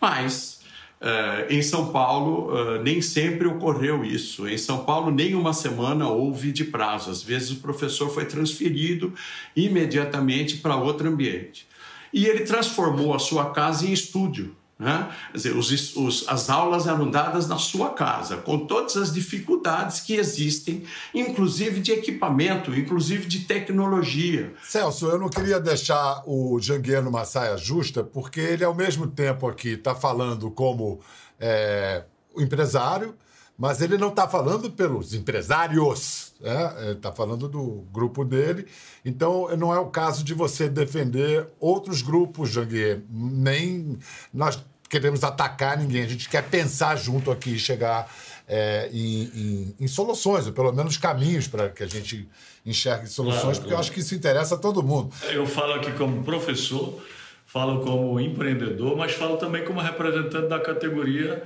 Mas 0.00 0.59
Uh, 1.00 1.50
em 1.50 1.62
São 1.62 1.90
Paulo, 1.90 2.52
uh, 2.52 2.82
nem 2.82 3.00
sempre 3.00 3.48
ocorreu 3.48 4.04
isso. 4.04 4.46
Em 4.46 4.58
São 4.58 4.84
Paulo, 4.84 5.10
nem 5.10 5.34
uma 5.34 5.54
semana 5.54 6.08
houve 6.08 6.52
de 6.52 6.62
prazo. 6.64 7.10
Às 7.10 7.22
vezes, 7.22 7.52
o 7.52 7.56
professor 7.56 8.10
foi 8.10 8.26
transferido 8.26 9.14
imediatamente 9.56 10.58
para 10.58 10.76
outro 10.76 11.08
ambiente. 11.08 11.66
E 12.12 12.26
ele 12.26 12.40
transformou 12.40 13.14
a 13.14 13.18
sua 13.18 13.50
casa 13.50 13.86
em 13.86 13.92
estúdio. 13.92 14.54
Né? 14.80 15.14
Dizer, 15.34 15.54
os, 15.54 15.94
os, 15.94 16.26
as 16.26 16.48
aulas 16.48 16.86
eram 16.86 17.10
dadas 17.10 17.46
na 17.46 17.58
sua 17.58 17.90
casa, 17.90 18.38
com 18.38 18.60
todas 18.60 18.96
as 18.96 19.12
dificuldades 19.12 20.00
que 20.00 20.14
existem, 20.14 20.84
inclusive 21.14 21.80
de 21.80 21.92
equipamento, 21.92 22.74
inclusive 22.74 23.26
de 23.26 23.40
tecnologia. 23.40 24.54
Celso, 24.64 25.06
eu 25.08 25.18
não 25.18 25.28
queria 25.28 25.60
deixar 25.60 26.22
o 26.26 26.58
Janguier 26.58 27.02
numa 27.02 27.26
saia 27.26 27.58
justa, 27.58 28.02
porque 28.02 28.40
ele, 28.40 28.64
ao 28.64 28.74
mesmo 28.74 29.06
tempo 29.06 29.46
aqui, 29.46 29.72
está 29.72 29.94
falando 29.94 30.50
como 30.50 30.98
é, 31.38 32.04
empresário, 32.34 33.14
mas 33.60 33.82
ele 33.82 33.98
não 33.98 34.08
está 34.08 34.26
falando 34.26 34.70
pelos 34.70 35.12
empresários, 35.12 36.32
né? 36.40 36.92
está 36.92 37.12
falando 37.12 37.46
do 37.46 37.84
grupo 37.92 38.24
dele. 38.24 38.66
Então, 39.04 39.54
não 39.54 39.74
é 39.74 39.78
o 39.78 39.90
caso 39.90 40.24
de 40.24 40.32
você 40.32 40.66
defender 40.66 41.46
outros 41.60 42.00
grupos, 42.00 42.48
Janguier. 42.48 43.02
Nem 43.10 43.98
nós 44.32 44.64
queremos 44.90 45.22
atacar 45.22 45.78
ninguém, 45.78 46.02
a 46.02 46.08
gente 46.08 46.28
quer 46.28 46.42
pensar 46.42 46.96
junto 46.96 47.30
aqui 47.30 47.54
e 47.54 47.58
chegar 47.58 48.12
é, 48.48 48.90
em, 48.92 49.22
em, 49.22 49.74
em, 49.78 49.86
soluções, 49.86 50.48
ou 50.48 50.52
pelo 50.52 50.72
menos 50.72 50.96
caminhos 50.96 51.46
para 51.46 51.68
que 51.68 51.84
a 51.84 51.86
gente 51.86 52.28
enxergue 52.66 53.06
soluções, 53.06 53.42
claro, 53.42 53.60
porque 53.60 53.72
eu 53.72 53.78
acho 53.78 53.92
que 53.92 54.00
isso 54.00 54.14
interessa 54.14 54.56
a 54.56 54.58
todo 54.58 54.82
mundo. 54.82 55.14
Eu 55.30 55.46
falo 55.46 55.74
aqui 55.74 55.92
como 55.92 56.24
professor, 56.24 57.00
falo 57.46 57.80
como 57.80 58.18
empreendedor, 58.18 58.96
mas 58.96 59.12
falo 59.12 59.36
também 59.36 59.64
como 59.64 59.80
representante 59.80 60.48
da 60.48 60.58
categoria. 60.58 61.40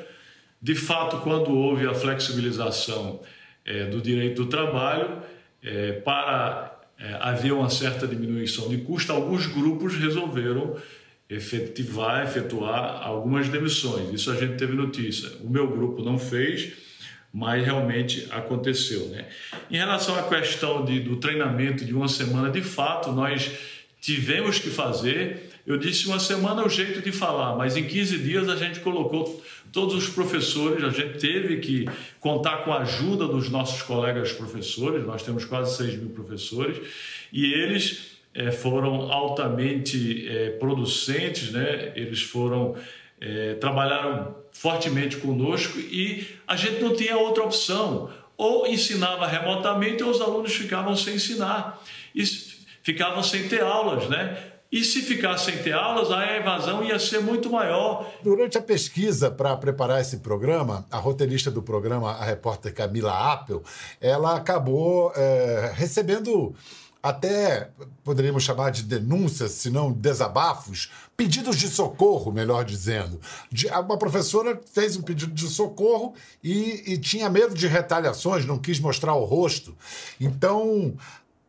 De 0.60 0.74
fato, 0.74 1.18
quando 1.18 1.54
houve 1.54 1.86
a 1.86 1.92
flexibilização 1.92 3.20
é, 3.66 3.84
do 3.84 4.00
direito 4.00 4.44
do 4.44 4.48
trabalho, 4.48 5.18
é, 5.62 5.92
para 5.92 6.80
é, 6.98 7.18
haver 7.20 7.52
uma 7.52 7.68
certa 7.68 8.06
diminuição 8.06 8.68
de 8.70 8.78
custo, 8.78 9.12
alguns 9.12 9.46
grupos 9.46 9.94
resolveram 9.96 10.76
efetivar, 11.28 12.24
efetuar 12.24 13.02
algumas 13.02 13.48
demissões. 13.48 14.12
Isso 14.12 14.30
a 14.30 14.36
gente 14.36 14.56
teve 14.56 14.74
notícia. 14.74 15.30
O 15.42 15.48
meu 15.48 15.66
grupo 15.66 16.02
não 16.02 16.18
fez, 16.18 16.72
mas 17.32 17.64
realmente 17.64 18.28
aconteceu. 18.30 19.08
Né? 19.08 19.26
Em 19.70 19.76
relação 19.76 20.16
à 20.16 20.22
questão 20.22 20.84
de, 20.84 21.00
do 21.00 21.16
treinamento 21.16 21.84
de 21.84 21.94
uma 21.94 22.08
semana, 22.08 22.50
de 22.50 22.62
fato, 22.62 23.10
nós 23.10 23.50
tivemos 24.00 24.58
que 24.58 24.70
fazer. 24.70 25.50
Eu 25.66 25.78
disse 25.78 26.06
uma 26.06 26.20
semana 26.20 26.62
é 26.62 26.66
o 26.66 26.68
jeito 26.68 27.00
de 27.00 27.10
falar, 27.10 27.56
mas 27.56 27.74
em 27.74 27.84
15 27.84 28.18
dias 28.18 28.48
a 28.50 28.56
gente 28.56 28.80
colocou 28.80 29.42
todos 29.72 29.94
os 29.94 30.08
professores, 30.08 30.84
a 30.84 30.90
gente 30.90 31.18
teve 31.18 31.56
que 31.56 31.88
contar 32.20 32.58
com 32.58 32.72
a 32.72 32.82
ajuda 32.82 33.26
dos 33.26 33.48
nossos 33.48 33.82
colegas 33.82 34.30
professores, 34.30 35.04
nós 35.04 35.22
temos 35.22 35.44
quase 35.46 35.76
6 35.78 35.96
mil 35.96 36.10
professores, 36.10 36.86
e 37.32 37.52
eles 37.54 38.13
é, 38.34 38.50
foram 38.50 39.12
altamente 39.12 40.26
é, 40.28 40.50
producentes, 40.50 41.52
né? 41.52 41.92
eles 41.94 42.22
foram 42.22 42.74
é, 43.20 43.54
trabalharam 43.54 44.34
fortemente 44.52 45.16
conosco 45.16 45.78
e 45.78 46.26
a 46.46 46.56
gente 46.56 46.82
não 46.82 46.94
tinha 46.94 47.16
outra 47.16 47.44
opção. 47.44 48.10
Ou 48.36 48.66
ensinava 48.66 49.26
remotamente 49.26 50.02
ou 50.02 50.10
os 50.10 50.20
alunos 50.20 50.52
ficavam 50.52 50.96
sem 50.96 51.14
ensinar, 51.14 51.80
e 52.12 52.24
ficavam 52.82 53.22
sem 53.22 53.48
ter 53.48 53.62
aulas, 53.62 54.08
né? 54.08 54.36
E 54.72 54.82
se 54.82 55.02
ficar 55.02 55.38
sem 55.38 55.58
ter 55.58 55.72
aulas, 55.72 56.10
a 56.10 56.36
evasão 56.36 56.82
ia 56.82 56.98
ser 56.98 57.20
muito 57.20 57.48
maior. 57.48 58.10
Durante 58.24 58.58
a 58.58 58.60
pesquisa 58.60 59.30
para 59.30 59.56
preparar 59.56 60.00
esse 60.00 60.16
programa, 60.16 60.84
a 60.90 60.98
roteirista 60.98 61.48
do 61.48 61.62
programa, 61.62 62.10
a 62.10 62.24
repórter 62.24 62.74
Camila 62.74 63.32
Appel, 63.32 63.62
ela 64.00 64.34
acabou 64.34 65.12
é, 65.14 65.72
recebendo 65.76 66.56
até 67.04 67.68
poderíamos 68.02 68.44
chamar 68.44 68.70
de 68.70 68.82
denúncias, 68.82 69.50
se 69.50 69.68
não 69.68 69.92
desabafos, 69.92 70.90
pedidos 71.14 71.56
de 71.56 71.68
socorro, 71.68 72.32
melhor 72.32 72.64
dizendo. 72.64 73.20
De, 73.52 73.66
uma 73.66 73.98
professora 73.98 74.58
fez 74.72 74.96
um 74.96 75.02
pedido 75.02 75.34
de 75.34 75.46
socorro 75.48 76.14
e, 76.42 76.94
e 76.94 76.96
tinha 76.96 77.28
medo 77.28 77.54
de 77.54 77.66
retaliações, 77.66 78.46
não 78.46 78.58
quis 78.58 78.80
mostrar 78.80 79.14
o 79.16 79.24
rosto. 79.24 79.76
Então, 80.18 80.96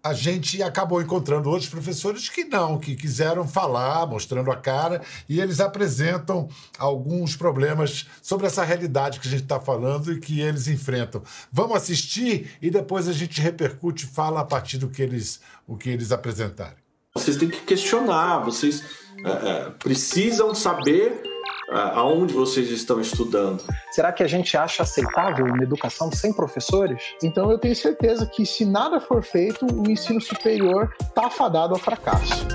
a 0.06 0.14
gente 0.14 0.62
acabou 0.62 1.02
encontrando 1.02 1.50
outros 1.50 1.68
professores 1.68 2.30
que 2.30 2.44
não, 2.44 2.78
que 2.78 2.96
quiseram 2.96 3.48
falar, 3.48 4.06
mostrando 4.06 4.52
a 4.52 4.56
cara, 4.56 5.02
e 5.28 5.42
eles 5.42 5.60
apresentam 5.60 6.48
alguns 6.78 7.36
problemas 7.36 8.06
sobre 8.22 8.46
essa 8.46 8.64
realidade 8.64 9.20
que 9.20 9.28
a 9.28 9.32
gente 9.32 9.42
está 9.42 9.60
falando 9.60 10.14
e 10.14 10.20
que 10.20 10.40
eles 10.42 10.68
enfrentam. 10.68 11.24
Vamos 11.52 11.78
assistir 11.78 12.52
e 12.62 12.70
depois 12.70 13.08
a 13.08 13.14
gente 13.14 13.42
repercute 13.42 14.06
e 14.06 14.08
fala 14.08 14.42
a 14.42 14.46
partir 14.46 14.78
do 14.78 14.90
que 14.90 15.02
eles, 15.02 15.42
o 15.66 15.76
que 15.76 15.90
eles 15.90 16.12
apresentarem. 16.12 16.78
Vocês 17.16 17.36
têm 17.38 17.50
que 17.50 17.62
questionar, 17.62 18.44
vocês 18.46 18.84
é, 19.24 19.30
é, 19.32 19.70
precisam 19.72 20.54
saber 20.54 21.24
aonde 21.70 22.34
vocês 22.34 22.70
estão 22.70 23.00
estudando. 23.00 23.64
Será 23.92 24.12
que 24.12 24.24
a 24.24 24.28
gente 24.28 24.56
acha 24.58 24.84
aceitável 24.84 25.46
uma 25.46 25.64
educação 25.64 26.12
sem 26.12 26.34
professores? 26.34 27.02
Então 27.24 27.52
eu 27.52 27.58
tenho 27.58 27.76
certeza 27.76 28.26
que 28.26 28.46
se 28.46 28.66
nada 28.66 29.00
for 29.00 29.24
feito, 29.24 29.66
o 29.66 29.90
ensino 29.90 30.22
superior 30.22 30.94
está 31.02 31.28
afadado 31.28 31.74
ao 31.74 31.80
fracasso. 31.80 32.46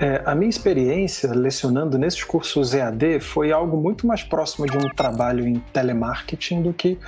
É, 0.00 0.22
a 0.26 0.34
minha 0.34 0.50
experiência 0.50 1.32
lecionando 1.32 1.96
nesses 1.96 2.24
cursos 2.24 2.74
EAD 2.74 3.20
foi 3.20 3.52
algo 3.52 3.76
muito 3.76 4.06
mais 4.06 4.22
próximo 4.22 4.66
de 4.66 4.76
um 4.76 4.88
trabalho 4.94 5.46
em 5.46 5.60
telemarketing 5.72 6.62
do 6.62 6.72
que 6.72 6.98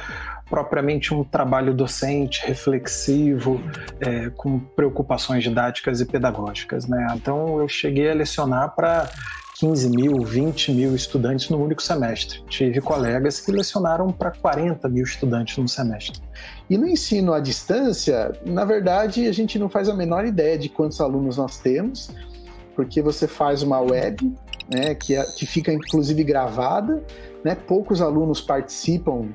propriamente 0.49 1.12
um 1.12 1.25
trabalho 1.25 1.75
docente, 1.75 2.45
reflexivo, 2.47 3.61
é, 4.00 4.31
com 4.31 4.59
preocupações 4.59 5.43
didáticas 5.43 6.00
e 6.00 6.05
pedagógicas. 6.05 6.87
Né? 6.87 7.07
Então, 7.15 7.61
eu 7.61 7.69
cheguei 7.69 8.11
a 8.11 8.15
lecionar 8.15 8.75
para 8.75 9.11
15 9.59 9.88
mil, 9.91 10.23
20 10.23 10.73
mil 10.73 10.95
estudantes 10.95 11.49
no 11.49 11.62
único 11.62 11.83
semestre. 11.83 12.43
Tive 12.49 12.81
colegas 12.81 13.41
que 13.41 13.50
lecionaram 13.50 14.12
para 14.12 14.31
40 14.31 14.88
mil 14.88 15.03
estudantes 15.03 15.57
no 15.57 15.69
semestre. 15.69 16.21
E 16.71 16.76
no 16.79 16.87
ensino 16.87 17.33
à 17.33 17.41
distância, 17.41 18.33
na 18.45 18.65
verdade, 18.65 19.26
a 19.26 19.33
gente 19.33 19.59
não 19.59 19.69
faz 19.69 19.88
a 19.88 19.95
menor 19.95 20.26
ideia 20.26 20.57
de 20.59 20.69
quantos 20.69 21.00
alunos 21.00 21.38
nós 21.38 21.59
temos, 21.59 22.11
porque 22.75 23.00
você 23.00 23.26
faz 23.26 23.62
uma 23.62 23.81
web, 23.81 24.33
né, 24.71 24.95
que, 24.95 25.17
é, 25.17 25.25
que 25.25 25.47
fica 25.47 25.73
inclusive 25.73 26.23
gravada, 26.23 27.03
né, 27.43 27.55
poucos 27.55 28.03
alunos 28.03 28.41
participam 28.41 29.31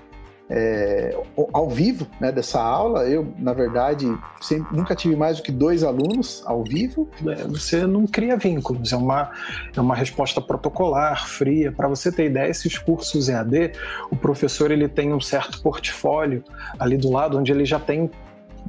é, 0.53 1.17
ao 1.53 1.69
vivo 1.69 2.05
né, 2.19 2.29
dessa 2.29 2.61
aula. 2.61 3.07
Eu, 3.07 3.33
na 3.39 3.53
verdade, 3.53 4.05
sempre, 4.41 4.75
nunca 4.75 4.93
tive 4.93 5.15
mais 5.15 5.37
do 5.37 5.43
que 5.43 5.51
dois 5.51 5.81
alunos 5.81 6.43
ao 6.45 6.61
vivo. 6.63 7.07
É, 7.25 7.47
você 7.47 7.87
não 7.87 8.05
cria 8.05 8.35
vínculos, 8.35 8.91
é 8.91 8.97
uma, 8.97 9.31
é 9.73 9.79
uma 9.79 9.95
resposta 9.95 10.41
protocolar, 10.41 11.25
fria. 11.27 11.71
Para 11.71 11.87
você 11.87 12.11
ter 12.11 12.25
ideia, 12.25 12.49
esses 12.49 12.77
cursos 12.77 13.29
EAD, 13.29 13.71
o 14.11 14.15
professor 14.15 14.71
ele 14.71 14.89
tem 14.89 15.13
um 15.13 15.21
certo 15.21 15.61
portfólio 15.61 16.43
ali 16.77 16.97
do 16.97 17.09
lado, 17.09 17.37
onde 17.37 17.51
ele 17.51 17.63
já 17.63 17.79
tem 17.79 18.11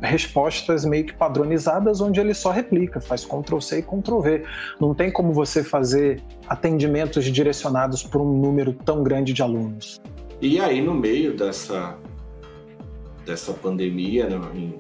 respostas 0.01 0.85
meio 0.85 1.05
que 1.05 1.13
padronizadas, 1.13 2.01
onde 2.01 2.21
ele 2.21 2.33
só 2.33 2.51
replica, 2.51 3.01
faz 3.01 3.25
Ctrl 3.25 3.61
C 3.61 3.81
e 3.81 3.83
Ctrl 3.83 4.21
V. 4.21 4.45
Não 4.81 4.95
tem 4.95 5.11
como 5.11 5.33
você 5.33 5.65
fazer 5.65 6.23
atendimentos 6.49 7.25
direcionados 7.25 8.03
por 8.05 8.21
um 8.21 8.33
número 8.33 8.73
tão 8.73 9.03
grande 9.03 9.33
de 9.33 9.43
alunos. 9.43 10.01
E 10.43 10.59
aí, 10.59 10.83
no 10.83 10.93
meio 10.93 11.37
dessa, 11.37 11.97
dessa 13.25 13.53
pandemia, 13.53 14.29
no, 14.29 14.41
né, 14.41 14.51
em, 14.57 14.79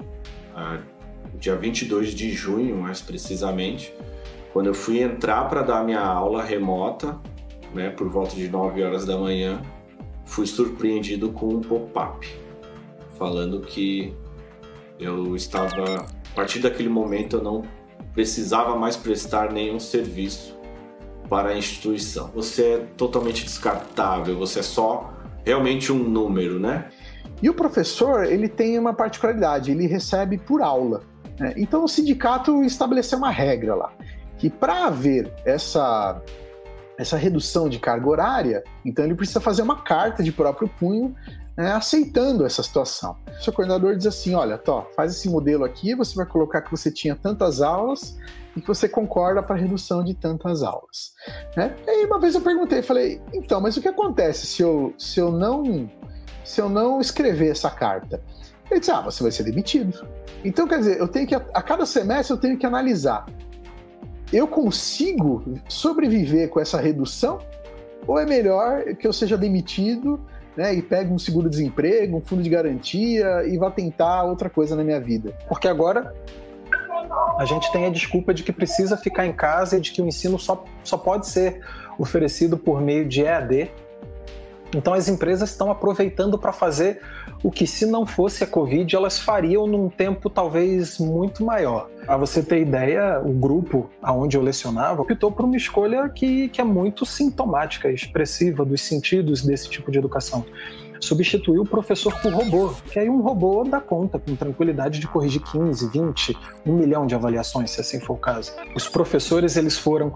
a, 0.56 0.80
dia 1.38 1.54
22 1.54 2.16
de 2.16 2.32
junho, 2.32 2.76
mais 2.78 3.00
precisamente, 3.00 3.94
quando 4.52 4.66
eu 4.66 4.74
fui 4.74 5.00
entrar 5.00 5.48
para 5.48 5.62
dar 5.62 5.84
minha 5.84 6.00
aula 6.00 6.42
remota, 6.42 7.16
né, 7.72 7.90
por 7.90 8.08
volta 8.08 8.34
de 8.34 8.48
9 8.48 8.82
horas 8.82 9.06
da 9.06 9.16
manhã, 9.16 9.62
fui 10.26 10.48
surpreendido 10.48 11.30
com 11.30 11.54
um 11.54 11.60
pop-up 11.60 12.28
falando 13.16 13.60
que 13.60 14.12
eu 14.98 15.36
estava, 15.36 16.00
a 16.00 16.34
partir 16.34 16.58
daquele 16.58 16.88
momento, 16.88 17.36
eu 17.36 17.42
não 17.42 17.62
precisava 18.12 18.74
mais 18.74 18.96
prestar 18.96 19.52
nenhum 19.52 19.78
serviço 19.78 20.58
para 21.28 21.50
a 21.50 21.56
instituição. 21.56 22.32
Você 22.34 22.64
é 22.64 22.78
totalmente 22.96 23.44
descartável, 23.44 24.36
você 24.36 24.58
é 24.58 24.62
só 24.64 25.11
realmente 25.44 25.92
um 25.92 25.98
número, 25.98 26.58
né? 26.58 26.88
E 27.42 27.50
o 27.50 27.54
professor, 27.54 28.24
ele 28.24 28.48
tem 28.48 28.78
uma 28.78 28.94
particularidade, 28.94 29.70
ele 29.70 29.86
recebe 29.86 30.38
por 30.38 30.62
aula. 30.62 31.02
Né? 31.38 31.54
Então 31.56 31.84
o 31.84 31.88
sindicato 31.88 32.62
estabeleceu 32.62 33.18
uma 33.18 33.30
regra 33.30 33.74
lá, 33.74 33.92
que 34.38 34.48
para 34.48 34.86
haver 34.86 35.32
essa 35.44 36.22
essa 36.98 37.16
redução 37.16 37.68
de 37.68 37.80
carga 37.80 38.08
horária, 38.08 38.62
então 38.84 39.04
ele 39.04 39.14
precisa 39.14 39.40
fazer 39.40 39.62
uma 39.62 39.82
carta 39.82 40.22
de 40.22 40.30
próprio 40.30 40.68
punho 40.68 41.16
né, 41.56 41.72
aceitando 41.72 42.44
essa 42.44 42.62
situação. 42.62 43.16
O 43.38 43.42
seu 43.42 43.52
coordenador 43.52 43.96
diz 43.96 44.06
assim: 44.06 44.34
olha, 44.34 44.58
Tó, 44.58 44.86
faz 44.96 45.12
esse 45.12 45.28
modelo 45.28 45.64
aqui, 45.64 45.94
você 45.94 46.14
vai 46.14 46.26
colocar 46.26 46.62
que 46.62 46.70
você 46.70 46.90
tinha 46.90 47.14
tantas 47.14 47.60
aulas 47.60 48.16
e 48.56 48.60
que 48.60 48.66
você 48.66 48.88
concorda 48.88 49.42
para 49.42 49.56
redução 49.56 50.04
de 50.04 50.14
tantas 50.14 50.62
aulas. 50.62 51.12
Né? 51.56 51.74
E 51.86 51.90
aí 51.90 52.04
uma 52.04 52.20
vez 52.20 52.34
eu 52.34 52.40
perguntei, 52.40 52.82
falei, 52.82 53.20
então, 53.32 53.60
mas 53.60 53.76
o 53.76 53.80
que 53.80 53.88
acontece 53.88 54.46
se 54.46 54.62
eu, 54.62 54.92
se 54.98 55.18
eu 55.18 55.32
não 55.32 55.90
se 56.44 56.60
eu 56.60 56.68
não 56.68 57.00
escrever 57.00 57.50
essa 57.50 57.70
carta? 57.70 58.22
Ele 58.70 58.80
disse, 58.80 58.90
ah, 58.90 59.00
você 59.00 59.22
vai 59.22 59.30
ser 59.30 59.44
demitido. 59.44 60.06
Então, 60.44 60.66
quer 60.66 60.78
dizer, 60.78 60.98
eu 60.98 61.06
tenho 61.06 61.26
que, 61.26 61.34
a 61.34 61.62
cada 61.62 61.84
semestre 61.86 62.34
eu 62.34 62.40
tenho 62.40 62.58
que 62.58 62.66
analisar 62.66 63.26
eu 64.32 64.48
consigo 64.48 65.44
sobreviver 65.68 66.48
com 66.48 66.58
essa 66.58 66.80
redução? 66.80 67.38
Ou 68.06 68.18
é 68.18 68.24
melhor 68.24 68.82
que 68.94 69.06
eu 69.06 69.12
seja 69.12 69.36
demitido 69.36 70.18
né, 70.56 70.74
e 70.74 70.82
pegue 70.82 71.12
um 71.12 71.18
seguro-desemprego, 71.18 72.16
um 72.16 72.20
fundo 72.20 72.42
de 72.42 72.50
garantia 72.50 73.44
e 73.46 73.56
vá 73.56 73.70
tentar 73.70 74.24
outra 74.24 74.50
coisa 74.50 74.76
na 74.76 74.84
minha 74.84 75.00
vida? 75.00 75.32
Porque 75.48 75.66
agora 75.66 76.14
a 77.38 77.44
gente 77.44 77.70
tem 77.72 77.86
a 77.86 77.90
desculpa 77.90 78.32
de 78.32 78.42
que 78.42 78.52
precisa 78.52 78.96
ficar 78.96 79.26
em 79.26 79.32
casa 79.32 79.76
e 79.76 79.80
de 79.80 79.92
que 79.92 80.00
o 80.00 80.06
ensino 80.06 80.38
só, 80.38 80.64
só 80.84 80.96
pode 80.96 81.26
ser 81.26 81.60
oferecido 81.98 82.56
por 82.56 82.80
meio 82.80 83.06
de 83.06 83.22
EAD 83.22 83.70
então 84.74 84.94
as 84.94 85.08
empresas 85.08 85.50
estão 85.50 85.70
aproveitando 85.70 86.38
para 86.38 86.52
fazer 86.52 87.00
o 87.42 87.50
que, 87.50 87.66
se 87.66 87.86
não 87.86 88.06
fosse 88.06 88.44
a 88.44 88.46
Covid, 88.46 88.94
elas 88.94 89.18
fariam 89.18 89.66
num 89.66 89.88
tempo 89.88 90.30
talvez 90.30 90.98
muito 90.98 91.44
maior. 91.44 91.88
Para 92.04 92.16
você 92.16 92.42
ter 92.42 92.60
ideia, 92.60 93.20
o 93.24 93.32
grupo 93.32 93.90
aonde 94.00 94.36
eu 94.36 94.42
lecionava 94.42 95.02
optou 95.02 95.30
por 95.30 95.44
uma 95.44 95.56
escolha 95.56 96.08
que, 96.08 96.48
que 96.48 96.60
é 96.60 96.64
muito 96.64 97.04
sintomática, 97.04 97.90
expressiva 97.90 98.64
dos 98.64 98.80
sentidos 98.82 99.42
desse 99.42 99.68
tipo 99.68 99.90
de 99.90 99.98
educação 99.98 100.44
substituiu 101.02 101.62
o 101.62 101.66
professor 101.66 102.16
por 102.20 102.32
robô, 102.32 102.72
que 102.90 102.98
aí 102.98 103.10
um 103.10 103.20
robô 103.20 103.64
dá 103.64 103.80
conta 103.80 104.18
com 104.18 104.36
tranquilidade 104.36 105.00
de 105.00 105.08
corrigir 105.08 105.42
15, 105.42 105.88
20, 105.88 106.38
um 106.64 106.74
milhão 106.74 107.06
de 107.06 107.14
avaliações, 107.14 107.72
se 107.72 107.80
assim 107.80 107.98
for 107.98 108.14
o 108.14 108.16
caso. 108.16 108.52
Os 108.74 108.88
professores 108.88 109.56
eles 109.56 109.76
foram 109.76 110.14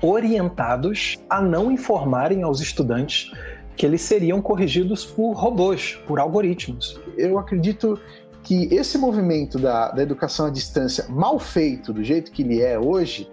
orientados 0.00 1.18
a 1.28 1.40
não 1.40 1.70
informarem 1.70 2.42
aos 2.42 2.60
estudantes 2.60 3.30
que 3.76 3.86
eles 3.86 4.02
seriam 4.02 4.40
corrigidos 4.40 5.04
por 5.04 5.32
robôs, 5.32 5.98
por 6.06 6.18
algoritmos. 6.18 7.00
Eu 7.16 7.38
acredito 7.38 7.98
que 8.42 8.72
esse 8.74 8.98
movimento 8.98 9.58
da, 9.58 9.90
da 9.90 10.02
educação 10.02 10.46
à 10.46 10.50
distância 10.50 11.06
mal 11.08 11.38
feito, 11.38 11.92
do 11.92 12.02
jeito 12.02 12.32
que 12.32 12.42
ele 12.42 12.60
é 12.60 12.78
hoje, 12.78 13.28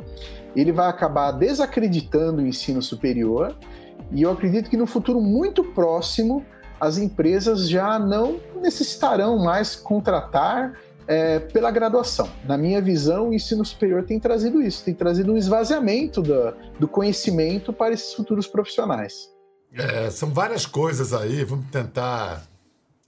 ele 0.55 0.71
vai 0.71 0.87
acabar 0.87 1.31
desacreditando 1.31 2.41
o 2.41 2.47
ensino 2.47 2.81
superior 2.81 3.55
e 4.11 4.21
eu 4.21 4.31
acredito 4.31 4.69
que 4.69 4.77
no 4.77 4.85
futuro 4.85 5.21
muito 5.21 5.63
próximo 5.63 6.45
as 6.79 6.97
empresas 6.97 7.67
já 7.67 7.99
não 7.99 8.39
necessitarão 8.61 9.37
mais 9.37 9.75
contratar 9.75 10.79
é, 11.07 11.39
pela 11.39 11.71
graduação. 11.71 12.29
Na 12.45 12.57
minha 12.57 12.81
visão, 12.81 13.29
o 13.29 13.33
ensino 13.33 13.65
superior 13.65 14.03
tem 14.03 14.19
trazido 14.19 14.61
isso, 14.61 14.85
tem 14.85 14.93
trazido 14.93 15.33
um 15.33 15.37
esvaziamento 15.37 16.21
do, 16.21 16.53
do 16.79 16.87
conhecimento 16.87 17.73
para 17.73 17.93
esses 17.93 18.13
futuros 18.13 18.47
profissionais. 18.47 19.29
É, 19.73 20.09
são 20.09 20.33
várias 20.33 20.65
coisas 20.65 21.13
aí, 21.13 21.43
vamos 21.43 21.67
tentar 21.69 22.43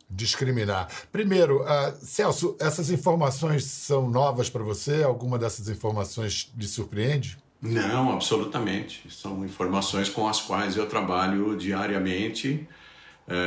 discriminar. 0.10 0.90
Primeiro, 1.12 1.64
uh, 1.64 1.96
Celso, 2.02 2.56
essas 2.60 2.90
informações 2.92 3.64
são 3.64 4.10
novas 4.10 4.50
para 4.50 4.64
você? 4.64 5.04
Alguma 5.04 5.40
dessas 5.40 5.70
informações 5.70 6.52
lhe 6.58 6.68
surpreende? 6.68 7.38
Não, 7.62 8.12
absolutamente. 8.12 9.04
São 9.14 9.46
informações 9.46 10.10
com 10.10 10.28
as 10.28 10.42
quais 10.42 10.76
eu 10.76 10.88
trabalho 10.88 11.56
diariamente 11.56 12.68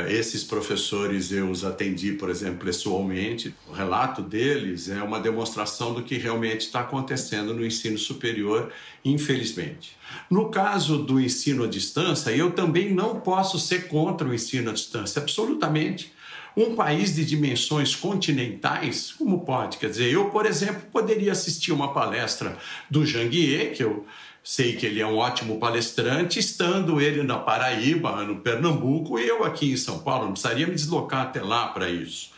esses 0.09 0.43
professores 0.43 1.31
eu 1.31 1.49
os 1.49 1.63
atendi, 1.63 2.13
por 2.13 2.29
exemplo, 2.29 2.65
pessoalmente. 2.65 3.53
O 3.67 3.73
relato 3.73 4.21
deles 4.21 4.89
é 4.89 5.01
uma 5.03 5.19
demonstração 5.19 5.93
do 5.93 6.01
que 6.01 6.17
realmente 6.17 6.61
está 6.61 6.79
acontecendo 6.79 7.53
no 7.53 7.65
ensino 7.65 7.97
superior, 7.97 8.71
infelizmente. 9.03 9.95
No 10.29 10.49
caso 10.49 10.97
do 10.97 11.19
ensino 11.19 11.65
à 11.65 11.67
distância, 11.67 12.31
eu 12.31 12.51
também 12.51 12.93
não 12.93 13.19
posso 13.19 13.59
ser 13.59 13.87
contra 13.87 14.27
o 14.27 14.33
ensino 14.33 14.71
à 14.71 14.73
distância, 14.73 15.21
absolutamente. 15.21 16.14
Um 16.55 16.75
país 16.75 17.13
de 17.13 17.25
dimensões 17.25 17.95
continentais, 17.95 19.11
como 19.11 19.45
pode? 19.45 19.77
Quer 19.77 19.89
dizer, 19.89 20.11
eu, 20.11 20.29
por 20.29 20.45
exemplo, 20.45 20.83
poderia 20.91 21.33
assistir 21.33 21.71
uma 21.71 21.93
palestra 21.93 22.57
do 22.89 23.05
Janguier, 23.05 23.73
que 23.75 23.83
eu 23.83 24.05
Sei 24.47 24.75
que 24.75 24.85
ele 24.85 25.01
é 25.01 25.07
um 25.07 25.17
ótimo 25.17 25.57
palestrante, 25.57 26.37
estando 26.37 27.01
ele 27.01 27.23
na 27.23 27.39
Paraíba, 27.39 28.23
no 28.23 28.41
Pernambuco, 28.41 29.17
e 29.17 29.27
eu 29.27 29.43
aqui 29.43 29.71
em 29.71 29.75
São 29.75 29.97
Paulo, 29.97 30.25
não 30.25 30.33
precisaria 30.33 30.67
me 30.67 30.75
deslocar 30.75 31.23
até 31.23 31.41
lá 31.41 31.69
para 31.69 31.89
isso. 31.89 32.29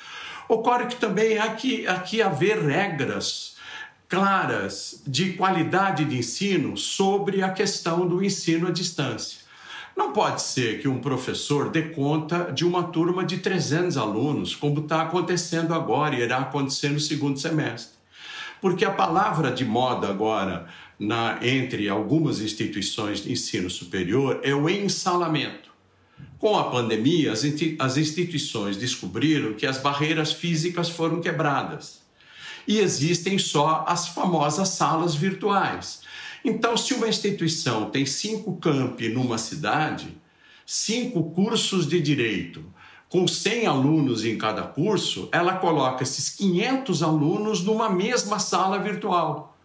Ocorre 0.47 0.85
que 0.85 0.95
também 0.95 1.37
há 1.37 1.49
que 1.49 2.21
haver 2.21 2.59
regras 2.59 3.57
claras 4.07 5.03
de 5.05 5.33
qualidade 5.33 6.05
de 6.05 6.17
ensino 6.19 6.77
sobre 6.77 7.43
a 7.43 7.49
questão 7.49 8.07
do 8.07 8.23
ensino 8.23 8.69
à 8.69 8.71
distância. 8.71 9.39
Não 9.97 10.13
pode 10.13 10.43
ser 10.43 10.79
que 10.79 10.87
um 10.87 10.99
professor 10.99 11.71
dê 11.71 11.89
conta 11.89 12.51
de 12.53 12.63
uma 12.63 12.83
turma 12.83 13.25
de 13.25 13.39
300 13.39 13.97
alunos, 13.97 14.55
como 14.55 14.81
está 14.81 15.01
acontecendo 15.01 15.73
agora 15.73 16.15
e 16.15 16.21
irá 16.21 16.37
acontecer 16.37 16.89
no 16.89 16.99
segundo 16.99 17.39
semestre. 17.39 17.97
Porque 18.61 18.85
a 18.85 18.91
palavra 18.91 19.51
de 19.51 19.65
moda 19.65 20.07
agora 20.07 20.67
na, 20.99 21.39
entre 21.41 21.89
algumas 21.89 22.39
instituições 22.39 23.23
de 23.23 23.31
ensino 23.31 23.71
superior 23.71 24.39
é 24.43 24.53
o 24.53 24.69
ensalamento. 24.69 25.71
Com 26.37 26.55
a 26.55 26.69
pandemia, 26.69 27.31
as, 27.31 27.97
instituições 27.97 28.77
descobriram 28.77 29.55
que 29.55 29.65
as 29.65 29.79
barreiras 29.79 30.31
físicas 30.31 30.89
foram 30.89 31.19
quebradas 31.19 32.01
e 32.67 32.77
existem 32.79 33.39
só 33.39 33.83
as 33.87 34.09
famosas 34.09 34.69
salas 34.69 35.15
virtuais. 35.15 36.01
Então, 36.47 36.77
se 36.77 36.93
uma 36.93 37.09
instituição 37.09 37.89
tem 37.89 38.05
cinco 38.05 38.55
campi 38.55 39.09
numa 39.09 39.37
cidade, 39.37 40.17
cinco 40.65 41.31
cursos 41.31 41.85
de 41.85 41.99
direito, 41.99 42.63
com 43.09 43.27
100 43.27 43.65
alunos 43.65 44.23
em 44.23 44.37
cada 44.37 44.61
curso, 44.61 45.27
ela 45.33 45.57
coloca 45.57 46.03
esses 46.03 46.29
500 46.29 47.03
alunos 47.03 47.61
numa 47.65 47.89
mesma 47.89 48.39
sala 48.39 48.79
virtual 48.79 49.57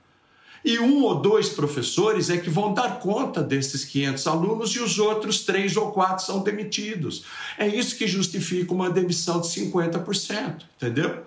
e 0.65 0.79
um 0.79 1.03
ou 1.03 1.21
dois 1.21 1.49
professores 1.49 2.31
é 2.31 2.37
que 2.37 2.49
vão 2.49 2.73
dar 2.73 3.01
conta 3.01 3.43
desses 3.43 3.85
500 3.85 4.27
alunos 4.27 4.71
e 4.71 4.81
os 4.81 4.99
outros 4.99 5.41
três 5.41 5.77
ou 5.77 5.91
quatro 5.91 6.25
são 6.25 6.43
demitidos. 6.43 7.25
É 7.59 7.67
isso 7.67 7.97
que 7.97 8.07
justifica 8.07 8.73
uma 8.73 8.89
demissão 8.89 9.41
de 9.41 9.49
50%, 9.49 10.63
entendeu? 10.77 11.23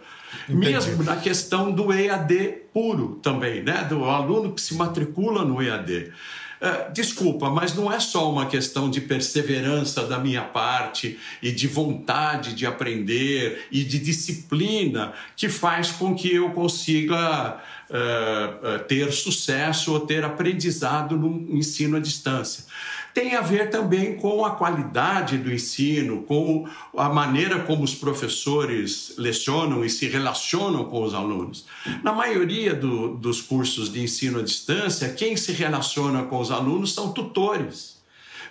Entendi. 0.50 0.72
Mesmo 0.72 1.04
na 1.04 1.16
questão 1.16 1.72
do 1.72 1.92
EAD 1.94 2.64
puro 2.74 3.20
também, 3.22 3.64
né? 3.64 3.86
Do 3.88 4.04
aluno 4.06 4.54
que 4.54 4.62
se 4.62 4.76
matricula 4.76 5.44
no 5.44 5.62
EAD. 5.62 6.12
É, 6.62 6.90
desculpa, 6.90 7.50
mas 7.50 7.76
não 7.76 7.92
é 7.92 8.00
só 8.00 8.32
uma 8.32 8.46
questão 8.46 8.90
de 8.90 9.02
perseverança 9.02 10.08
da 10.08 10.18
minha 10.18 10.42
parte 10.42 11.20
e 11.42 11.52
de 11.52 11.68
vontade 11.68 12.54
de 12.56 12.66
aprender 12.66 13.68
e 13.72 13.84
de 13.84 14.00
disciplina 14.00 15.14
que 15.36 15.50
faz 15.50 15.92
com 15.92 16.16
que 16.16 16.34
eu 16.34 16.52
consiga 16.52 17.60
uh, 17.90 18.80
ter 18.86 19.12
sucesso 19.12 19.94
ou 19.94 20.00
ter 20.00 20.24
aprendizado 20.24 21.18
no 21.18 21.56
ensino 21.58 21.98
à 21.98 22.00
distância. 22.00 22.64
Tem 23.16 23.34
a 23.34 23.42
ver 23.42 23.70
também 23.70 24.18
com 24.18 24.44
a 24.44 24.52
qualidade 24.52 25.38
do 25.38 25.52
ensino, 25.52 26.24
com 26.24 26.68
a 26.98 27.08
maneira 27.08 27.60
como 27.60 27.82
os 27.82 27.96
professores 27.96 29.16
lecionam 29.18 29.86
e 29.86 29.90
se 29.90 30.06
relacionam 30.10 30.84
com 30.84 31.02
os 31.02 31.14
alunos. 31.14 31.66
Na 32.04 32.12
maioria 32.12 32.76
do, 32.76 33.16
dos 33.16 33.42
cursos 33.42 33.90
de 33.92 34.04
ensino 34.04 34.40
à 34.40 34.44
distância, 34.44 35.14
quem 35.14 35.38
se 35.38 35.54
relaciona 35.54 36.24
com 36.24 36.40
os 36.40 36.52
alunos 36.52 36.94
são 36.94 37.14
tutores. 37.14 37.96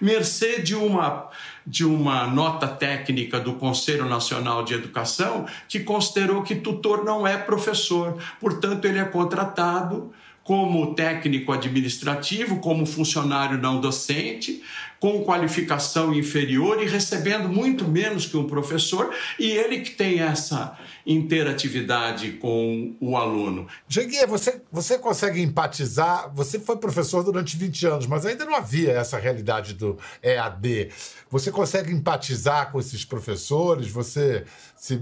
Mercê 0.00 0.62
de 0.62 0.74
uma 0.74 1.28
de 1.66 1.82
uma 1.82 2.26
nota 2.26 2.68
técnica 2.68 3.40
do 3.40 3.54
Conselho 3.54 4.06
Nacional 4.06 4.64
de 4.64 4.74
Educação 4.74 5.46
que 5.66 5.80
considerou 5.80 6.42
que 6.42 6.56
tutor 6.56 7.04
não 7.04 7.26
é 7.26 7.38
professor, 7.38 8.18
portanto, 8.38 8.84
ele 8.84 8.98
é 8.98 9.04
contratado 9.04 10.12
como 10.44 10.94
técnico 10.94 11.50
administrativo, 11.50 12.60
como 12.60 12.84
funcionário 12.84 13.56
não 13.56 13.80
docente, 13.80 14.62
com 15.00 15.22
qualificação 15.22 16.14
inferior 16.14 16.82
e 16.82 16.86
recebendo 16.86 17.48
muito 17.48 17.86
menos 17.86 18.26
que 18.26 18.36
um 18.36 18.46
professor, 18.46 19.12
e 19.38 19.50
ele 19.50 19.80
que 19.80 19.90
tem 19.90 20.20
essa 20.20 20.78
interatividade 21.06 22.32
com 22.32 22.94
o 23.00 23.16
aluno. 23.16 23.66
Jeguia, 23.88 24.26
você, 24.26 24.62
você 24.70 24.98
consegue 24.98 25.42
empatizar? 25.42 26.30
Você 26.34 26.58
foi 26.58 26.76
professor 26.76 27.22
durante 27.22 27.56
20 27.56 27.86
anos, 27.86 28.06
mas 28.06 28.24
ainda 28.24 28.44
não 28.44 28.54
havia 28.54 28.92
essa 28.92 29.18
realidade 29.18 29.74
do 29.74 29.98
EAD. 30.22 30.90
Você 31.30 31.50
consegue 31.50 31.92
empatizar 31.92 32.70
com 32.70 32.80
esses 32.80 33.04
professores? 33.04 33.88
Você 33.88 34.44
se, 34.76 35.00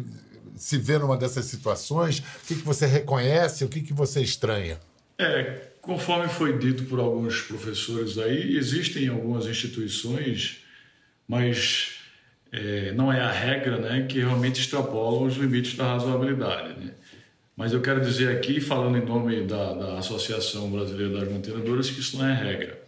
se 0.56 0.78
vê 0.78 0.98
numa 0.98 1.16
dessas 1.16 1.44
situações? 1.44 2.18
O 2.18 2.46
que, 2.46 2.56
que 2.56 2.64
você 2.64 2.86
reconhece? 2.86 3.64
O 3.64 3.68
que, 3.68 3.80
que 3.80 3.92
você 3.92 4.20
estranha? 4.20 4.80
É, 5.22 5.72
conforme 5.80 6.28
foi 6.28 6.58
dito 6.58 6.84
por 6.84 6.98
alguns 6.98 7.40
professores 7.42 8.18
aí, 8.18 8.56
existem 8.56 9.08
algumas 9.08 9.46
instituições, 9.46 10.58
mas 11.26 11.98
é, 12.50 12.92
não 12.92 13.12
é 13.12 13.20
a 13.20 13.30
regra, 13.30 13.78
né, 13.78 14.06
que 14.08 14.18
realmente 14.18 14.60
extrapolam 14.60 15.24
os 15.24 15.36
limites 15.36 15.74
da 15.76 15.94
razoabilidade, 15.94 16.78
né? 16.78 16.94
Mas 17.56 17.72
eu 17.72 17.80
quero 17.80 18.00
dizer 18.00 18.34
aqui, 18.34 18.60
falando 18.60 18.96
em 18.96 19.04
nome 19.04 19.42
da, 19.42 19.74
da 19.74 19.98
Associação 19.98 20.70
Brasileira 20.70 21.20
das 21.20 21.30
Mantenedoras, 21.30 21.90
que 21.90 22.00
isso 22.00 22.16
não 22.16 22.26
é 22.26 22.34
regra. 22.34 22.82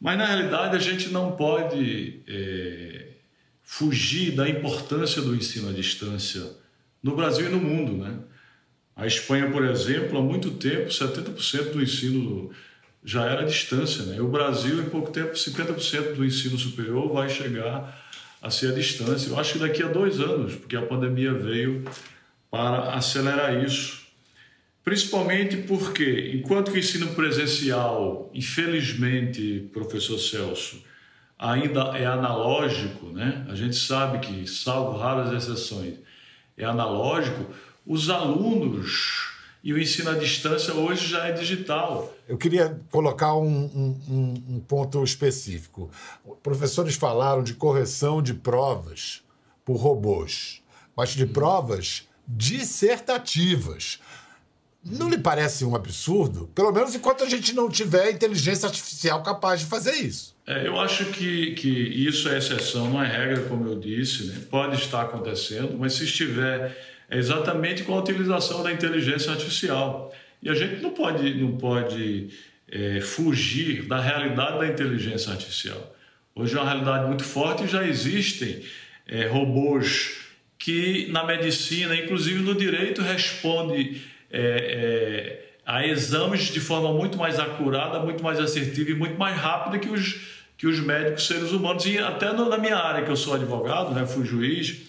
Mas 0.00 0.16
na 0.16 0.26
realidade 0.26 0.76
a 0.76 0.80
gente 0.80 1.10
não 1.10 1.32
pode 1.32 2.20
é, 2.26 3.08
fugir 3.62 4.32
da 4.32 4.48
importância 4.48 5.20
do 5.20 5.34
ensino 5.34 5.68
à 5.68 5.72
distância 5.72 6.42
no 7.02 7.14
Brasil 7.14 7.46
e 7.46 7.50
no 7.50 7.60
mundo, 7.60 7.92
né? 7.92 8.18
A 8.98 9.06
Espanha, 9.06 9.48
por 9.48 9.64
exemplo, 9.64 10.18
há 10.18 10.20
muito 10.22 10.50
tempo, 10.50 10.88
70% 10.88 11.70
do 11.70 11.80
ensino 11.80 12.50
já 13.04 13.24
era 13.26 13.42
à 13.42 13.44
distância. 13.44 14.04
Né? 14.04 14.20
O 14.20 14.26
Brasil, 14.26 14.82
em 14.82 14.90
pouco 14.90 15.12
tempo, 15.12 15.34
50% 15.34 16.14
do 16.14 16.24
ensino 16.24 16.58
superior 16.58 17.12
vai 17.12 17.28
chegar 17.28 17.96
a 18.42 18.50
ser 18.50 18.72
à 18.72 18.74
distância. 18.74 19.30
Eu 19.30 19.38
acho 19.38 19.52
que 19.52 19.58
daqui 19.60 19.84
a 19.84 19.86
dois 19.86 20.18
anos, 20.18 20.56
porque 20.56 20.74
a 20.74 20.82
pandemia 20.82 21.32
veio 21.32 21.84
para 22.50 22.94
acelerar 22.94 23.64
isso. 23.64 24.02
Principalmente 24.82 25.58
porque, 25.58 26.32
enquanto 26.34 26.72
que 26.72 26.78
o 26.78 26.80
ensino 26.80 27.14
presencial, 27.14 28.28
infelizmente, 28.34 29.70
professor 29.72 30.18
Celso, 30.18 30.82
ainda 31.38 31.96
é 31.96 32.04
analógico, 32.04 33.06
né? 33.10 33.46
a 33.48 33.54
gente 33.54 33.76
sabe 33.76 34.18
que, 34.26 34.44
salvo 34.48 34.98
raras 34.98 35.32
exceções, 35.32 35.94
é 36.56 36.64
analógico, 36.64 37.46
os 37.88 38.10
alunos 38.10 39.30
e 39.64 39.72
o 39.72 39.78
ensino 39.80 40.10
à 40.10 40.14
distância 40.14 40.74
hoje 40.74 41.08
já 41.08 41.26
é 41.26 41.32
digital. 41.32 42.14
Eu 42.28 42.36
queria 42.36 42.78
colocar 42.90 43.34
um, 43.34 43.48
um, 43.48 44.34
um, 44.56 44.60
ponto 44.60 45.02
específico. 45.02 45.90
Professores 46.42 46.94
falaram 46.94 47.42
de 47.42 47.54
correção 47.54 48.22
de 48.22 48.34
provas 48.34 49.22
por 49.64 49.76
robôs, 49.76 50.62
mas 50.94 51.10
de 51.10 51.26
provas 51.26 52.06
dissertativas. 52.26 53.98
Não 54.84 55.08
lhe 55.08 55.18
parece 55.18 55.64
um 55.64 55.74
absurdo? 55.74 56.48
Pelo 56.54 56.70
menos 56.70 56.94
enquanto 56.94 57.24
a 57.24 57.28
gente 57.28 57.54
não 57.54 57.68
tiver 57.68 58.12
inteligência 58.12 58.66
artificial 58.66 59.22
capaz 59.22 59.60
de 59.60 59.66
fazer 59.66 59.94
isso. 59.94 60.36
É, 60.46 60.66
eu 60.66 60.78
acho 60.78 61.06
que, 61.06 61.52
que 61.54 61.68
isso 61.68 62.28
é 62.28 62.38
exceção, 62.38 62.90
não 62.90 63.02
é 63.02 63.06
regra, 63.06 63.42
como 63.48 63.66
eu 63.66 63.78
disse. 63.78 64.26
Né? 64.26 64.40
Pode 64.50 64.76
estar 64.76 65.02
acontecendo, 65.02 65.76
mas 65.76 65.94
se 65.94 66.04
estiver 66.04 66.76
é 67.10 67.16
exatamente 67.16 67.82
com 67.84 67.94
a 67.94 68.00
utilização 68.00 68.62
da 68.62 68.72
inteligência 68.72 69.32
artificial. 69.32 70.14
E 70.42 70.48
a 70.48 70.54
gente 70.54 70.82
não 70.82 70.90
pode, 70.90 71.34
não 71.34 71.56
pode 71.56 72.28
é, 72.70 73.00
fugir 73.00 73.82
da 73.82 74.00
realidade 74.00 74.58
da 74.58 74.66
inteligência 74.66 75.32
artificial. 75.32 75.96
Hoje 76.34 76.56
é 76.56 76.60
uma 76.60 76.70
realidade 76.70 77.06
muito 77.06 77.24
forte 77.24 77.64
e 77.64 77.66
já 77.66 77.84
existem 77.84 78.62
é, 79.06 79.26
robôs 79.26 80.18
que 80.58 81.08
na 81.10 81.24
medicina, 81.24 81.96
inclusive 81.96 82.40
no 82.40 82.54
direito, 82.54 83.00
respondem 83.00 84.00
é, 84.30 84.40
é, 84.40 85.48
a 85.64 85.86
exames 85.86 86.42
de 86.52 86.60
forma 86.60 86.92
muito 86.92 87.16
mais 87.16 87.38
acurada, 87.38 88.00
muito 88.00 88.22
mais 88.22 88.38
assertiva 88.38 88.90
e 88.90 88.94
muito 88.94 89.18
mais 89.18 89.36
rápida 89.36 89.78
que 89.78 89.88
os, 89.88 90.20
que 90.56 90.66
os 90.66 90.78
médicos 90.80 91.26
seres 91.26 91.52
humanos. 91.52 91.86
E 91.86 91.98
até 91.98 92.32
na 92.32 92.58
minha 92.58 92.76
área, 92.76 93.04
que 93.04 93.10
eu 93.10 93.16
sou 93.16 93.34
advogado, 93.34 93.94
né, 93.94 94.06
fui 94.06 94.26
juiz, 94.26 94.87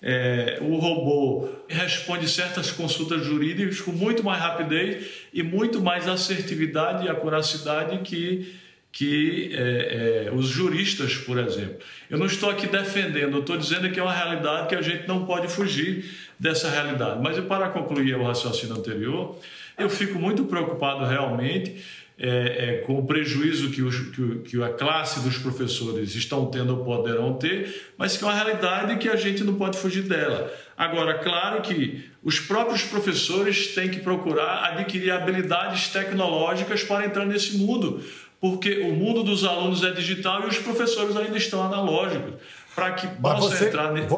é, 0.00 0.58
o 0.60 0.76
robô 0.76 1.48
responde 1.68 2.28
certas 2.28 2.70
consultas 2.70 3.24
jurídicas 3.24 3.80
com 3.80 3.90
muito 3.90 4.22
mais 4.22 4.40
rapidez 4.40 5.06
e 5.32 5.42
muito 5.42 5.80
mais 5.80 6.06
assertividade 6.06 7.04
e 7.04 7.08
acuracidade 7.08 7.98
que, 7.98 8.54
que 8.92 9.50
é, 9.52 10.26
é, 10.28 10.32
os 10.32 10.46
juristas, 10.46 11.16
por 11.16 11.38
exemplo. 11.38 11.78
Eu 12.08 12.16
não 12.16 12.26
estou 12.26 12.48
aqui 12.48 12.66
defendendo, 12.68 13.34
eu 13.34 13.40
estou 13.40 13.56
dizendo 13.56 13.90
que 13.90 13.98
é 13.98 14.02
uma 14.02 14.14
realidade 14.14 14.68
que 14.68 14.74
a 14.76 14.82
gente 14.82 15.08
não 15.08 15.26
pode 15.26 15.48
fugir 15.48 16.04
dessa 16.38 16.70
realidade. 16.70 17.20
Mas 17.20 17.38
para 17.40 17.68
concluir 17.68 18.14
o 18.14 18.22
raciocínio 18.22 18.76
anterior, 18.76 19.36
eu 19.76 19.90
fico 19.90 20.16
muito 20.16 20.44
preocupado 20.44 21.04
realmente 21.04 21.84
é, 22.20 22.28
é, 22.28 22.76
com 22.78 22.98
o 22.98 23.06
prejuízo 23.06 23.70
que, 23.70 23.80
os, 23.80 23.96
que, 24.10 24.38
que, 24.40 24.62
a 24.62 24.70
classe 24.70 25.20
dos 25.20 25.38
professores 25.38 26.14
estão 26.16 26.46
tendo 26.46 26.76
ou 26.76 26.84
poderão 26.84 27.34
ter, 27.34 27.92
mas 27.96 28.16
que 28.16 28.24
é 28.24 28.26
uma 28.26 28.34
realidade 28.34 28.96
que 28.96 29.08
a 29.08 29.14
gente 29.14 29.44
não 29.44 29.54
pode 29.54 29.78
fugir 29.78 30.02
dela. 30.02 30.52
Agora, 30.76 31.18
claro 31.18 31.62
que 31.62 32.04
os 32.22 32.40
próprios 32.40 32.82
professores 32.82 33.74
têm 33.74 33.88
que 33.88 34.00
procurar 34.00 34.64
adquirir 34.64 35.12
habilidades 35.12 35.88
tecnológicas 35.88 36.82
para 36.82 37.06
entrar 37.06 37.24
nesse 37.24 37.56
mundo, 37.56 38.02
porque 38.40 38.80
o 38.80 38.92
mundo 38.92 39.22
dos 39.22 39.44
alunos 39.44 39.84
é 39.84 39.92
digital 39.92 40.42
e 40.44 40.46
os 40.48 40.58
professores 40.58 41.16
ainda 41.16 41.36
estão 41.36 41.62
analógicos. 41.62 42.34
Para 42.74 42.92
que 42.92 43.06
possam 43.06 43.66
entrar 43.66 43.92
nesse. 43.92 44.16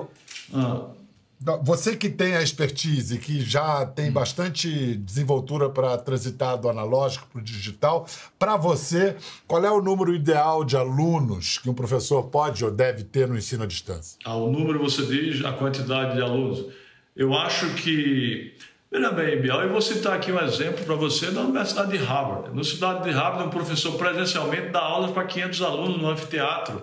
Ah. 0.55 0.87
Você 1.63 1.97
que 1.97 2.11
tem 2.11 2.37
a 2.37 2.43
expertise, 2.43 3.19
que 3.19 3.41
já 3.41 3.87
tem 3.87 4.11
hum. 4.11 4.13
bastante 4.13 4.95
desenvoltura 4.97 5.71
para 5.71 5.97
transitar 5.97 6.59
do 6.59 6.69
analógico 6.69 7.27
para 7.33 7.41
o 7.41 7.43
digital, 7.43 8.07
para 8.39 8.59
você, 8.59 9.17
qual 9.47 9.65
é 9.65 9.71
o 9.71 9.81
número 9.81 10.15
ideal 10.15 10.63
de 10.65 10.77
alunos 10.77 11.57
que 11.57 11.71
um 11.71 11.75
professor 11.75 12.25
pode 12.25 12.63
ou 12.63 12.71
deve 12.71 13.05
ter 13.05 13.27
no 13.27 13.39
ensino 13.39 13.63
à 13.63 13.67
distância? 13.67 14.19
Ah, 14.23 14.37
o 14.37 14.53
número 14.53 14.79
você 14.79 15.07
diz, 15.07 15.43
a 15.43 15.53
quantidade 15.53 16.15
de 16.15 16.21
alunos. 16.21 16.67
Eu 17.17 17.33
acho 17.35 17.73
que. 17.75 18.55
Veja 18.93 19.11
bem, 19.11 19.41
Bial, 19.41 19.63
eu 19.63 19.71
vou 19.71 19.81
citar 19.81 20.15
aqui 20.15 20.31
um 20.31 20.41
exemplo 20.41 20.85
para 20.85 20.97
você 20.97 21.31
da 21.31 21.41
Universidade 21.41 21.97
de 21.97 22.05
Harvard. 22.05 22.43
Na 22.43 22.51
Universidade 22.51 23.05
de 23.05 23.11
Harvard, 23.13 23.47
um 23.47 23.51
professor 23.51 23.97
presencialmente 23.97 24.69
dá 24.69 24.81
aulas 24.81 25.13
para 25.13 25.25
500 25.25 25.63
alunos 25.63 26.03
no 26.03 26.11
anfiteatro 26.11 26.83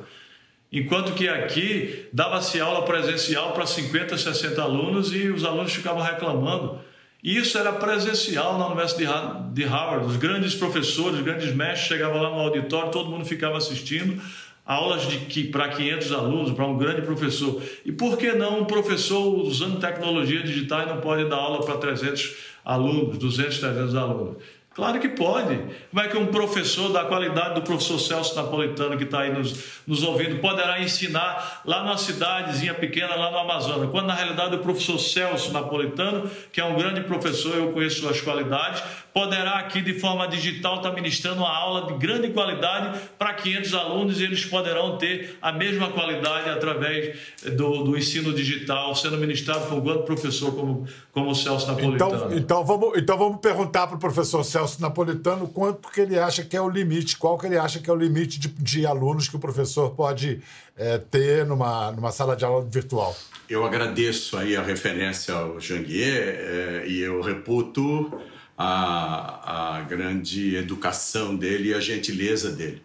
Enquanto 0.72 1.14
que 1.14 1.28
aqui 1.28 2.08
dava-se 2.12 2.60
aula 2.60 2.84
presencial 2.84 3.54
para 3.54 3.66
50, 3.66 4.18
60 4.18 4.62
alunos 4.62 5.14
e 5.14 5.30
os 5.30 5.46
alunos 5.46 5.74
ficavam 5.74 6.02
reclamando. 6.02 6.80
Isso 7.24 7.58
era 7.58 7.72
presencial 7.74 8.58
na 8.60 8.68
Universidade 8.68 9.54
de 9.54 9.64
Harvard. 9.64 10.06
Os 10.06 10.18
grandes 10.18 10.54
professores, 10.56 11.20
os 11.20 11.26
grandes 11.26 11.54
mestres 11.54 11.88
chegavam 11.88 12.22
lá 12.22 12.30
no 12.30 12.40
auditório, 12.40 12.92
todo 12.92 13.10
mundo 13.10 13.26
ficava 13.26 13.58
assistindo 13.58 14.22
aulas 14.68 15.08
de 15.08 15.20
que 15.20 15.46
para 15.46 15.70
500 15.70 16.12
alunos, 16.12 16.52
para 16.52 16.66
um 16.66 16.78
grande 16.78 17.02
professor. 17.02 17.62
E 17.86 17.92
por 17.92 18.18
que 18.18 18.34
não 18.34 18.60
um 18.60 18.66
professor 18.66 19.26
usando 19.40 19.80
tecnologia 19.80 20.44
digital 20.44 20.86
não 20.86 21.00
pode 21.00 21.30
dar 21.30 21.38
aula 21.38 21.66
para 21.66 21.78
300 21.78 22.36
alunos, 22.66 23.18
200, 23.18 23.60
300 23.60 23.96
alunos? 23.96 24.36
Claro 24.78 25.00
que 25.00 25.10
pode. 25.10 25.60
Como 25.90 26.06
é 26.06 26.08
que 26.08 26.16
um 26.16 26.28
professor 26.28 26.94
da 26.94 27.04
qualidade 27.06 27.56
do 27.56 27.64
professor 27.64 27.98
Celso 27.98 28.36
Napolitano, 28.36 28.96
que 28.96 29.06
está 29.06 29.22
aí 29.22 29.34
nos, 29.34 29.82
nos 29.88 30.04
ouvindo, 30.04 30.40
poderá 30.40 30.80
ensinar 30.80 31.64
lá 31.66 31.82
numa 31.82 31.98
cidadezinha 31.98 32.76
pequena, 32.76 33.16
lá 33.16 33.32
no 33.32 33.40
Amazonas, 33.40 33.90
quando 33.90 34.06
na 34.06 34.14
realidade 34.14 34.56
o 34.56 34.60
professor 34.60 35.00
Celso 35.00 35.52
Napolitano, 35.52 36.30
que 36.54 36.62
é 36.62 36.64
um 36.64 36.78
grande 36.78 37.02
professor, 37.02 37.56
eu 37.56 37.72
conheço 37.72 38.02
suas 38.02 38.22
qualidades, 38.22 38.84
poderá 39.12 39.54
aqui 39.54 39.82
de 39.82 40.00
forma 40.00 40.28
digital 40.28 40.76
estar 40.76 40.92
ministrando 40.92 41.40
uma 41.40 41.58
aula 41.58 41.88
de 41.88 41.98
grande 41.98 42.30
qualidade 42.30 43.00
para 43.18 43.34
500 43.34 43.74
alunos 43.74 44.22
e 44.22 44.26
eles 44.26 44.46
poderão 44.46 44.96
ter 45.00 45.40
a 45.42 45.52
mesma 45.52 45.90
qualidade 45.90 46.52
através 46.52 47.18
do, 47.56 47.84
do 47.84 47.98
ensino 47.98 48.32
digital, 48.32 48.94
sendo 48.94 49.18
ministrado 49.18 49.66
por 49.66 49.80
um 49.80 49.82
grande 49.82 50.04
professor 50.04 50.54
como, 50.54 50.88
como 51.12 51.32
o 51.32 51.36
Celso 51.36 51.66
Napolitano. 51.66 52.16
Então, 52.16 52.38
então, 52.38 52.64
vamos, 52.64 52.96
então 52.96 53.18
vamos 53.18 53.40
perguntar 53.40 53.88
para 53.88 53.96
o 53.96 54.00
professor 54.00 54.44
Celso 54.44 54.67
Celso 54.68 54.82
Napolitano 54.82 55.48
quanto 55.48 55.90
que 55.90 56.02
ele 56.02 56.20
acha 56.20 56.44
que 56.44 56.56
é 56.56 56.62
o 56.62 56.70
limite, 56.70 57.18
qual 57.18 57.38
que 57.38 57.46
ele 57.46 57.58
acha 57.58 57.80
que 57.80 57.90
é 57.90 57.94
o 57.94 57.96
limite 57.96 58.40
de, 58.40 58.50
de 58.50 58.86
alunos 58.86 59.28
que 59.28 59.36
o 59.36 59.40
professor 59.40 59.92
pode 59.92 60.42
é, 60.76 60.98
ter 60.98 61.46
numa, 61.46 61.92
numa 61.94 62.12
sala 62.12 62.36
de 62.36 62.44
aula 62.44 62.66
virtual. 62.66 63.16
Eu 63.50 63.66
agradeço 63.66 64.38
aí 64.38 64.56
a 64.56 64.62
referência 64.62 65.34
ao 65.34 65.60
Janguier 65.60 66.36
é, 66.38 66.88
e 66.88 67.00
eu 67.00 67.22
reputo 67.22 68.12
a, 68.58 69.78
a 69.78 69.82
grande 69.84 70.56
educação 70.56 71.36
dele 71.36 71.70
e 71.70 71.74
a 71.74 71.80
gentileza 71.80 72.52
dele. 72.52 72.84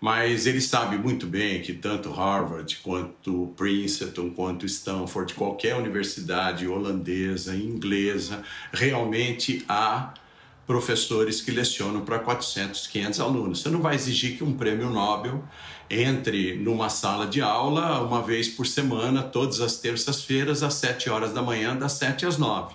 Mas 0.00 0.46
ele 0.46 0.60
sabe 0.60 0.98
muito 0.98 1.26
bem 1.26 1.62
que 1.62 1.72
tanto 1.72 2.12
Harvard 2.12 2.76
quanto 2.82 3.52
Princeton, 3.56 4.30
quanto 4.30 4.66
Stanford, 4.66 5.34
qualquer 5.34 5.74
universidade 5.74 6.68
holandesa, 6.68 7.56
inglesa, 7.56 8.42
realmente 8.72 9.64
há 9.66 10.12
professores 10.66 11.40
que 11.40 11.50
lecionam 11.50 12.04
para 12.04 12.18
400, 12.18 12.88
500 12.88 13.20
alunos. 13.20 13.62
Você 13.62 13.68
não 13.68 13.80
vai 13.80 13.94
exigir 13.94 14.36
que 14.36 14.42
um 14.42 14.52
prêmio 14.52 14.90
Nobel 14.90 15.42
entre 15.88 16.56
numa 16.56 16.88
sala 16.88 17.26
de 17.26 17.40
aula 17.40 18.02
uma 18.02 18.20
vez 18.20 18.48
por 18.48 18.66
semana, 18.66 19.22
todas 19.22 19.60
as 19.60 19.78
terças-feiras, 19.78 20.62
às 20.62 20.74
7 20.74 21.08
horas 21.08 21.32
da 21.32 21.40
manhã, 21.40 21.76
das 21.76 21.92
7 21.92 22.26
às 22.26 22.36
9. 22.36 22.74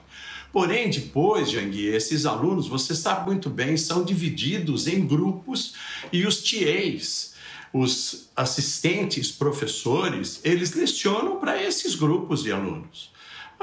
Porém, 0.52 0.90
depois, 0.90 1.50
Jangui, 1.50 1.88
esses 1.88 2.26
alunos, 2.26 2.68
você 2.68 2.94
sabe 2.94 3.26
muito 3.26 3.50
bem, 3.50 3.78
são 3.78 4.04
divididos 4.04 4.88
em 4.88 5.06
grupos 5.06 5.74
e 6.12 6.26
os 6.26 6.42
TAs, 6.42 7.34
os 7.74 8.30
assistentes 8.36 9.32
professores, 9.32 10.42
eles 10.44 10.74
lecionam 10.74 11.40
para 11.40 11.62
esses 11.62 11.96
grupos 11.96 12.44
de 12.44 12.52
alunos. 12.52 13.12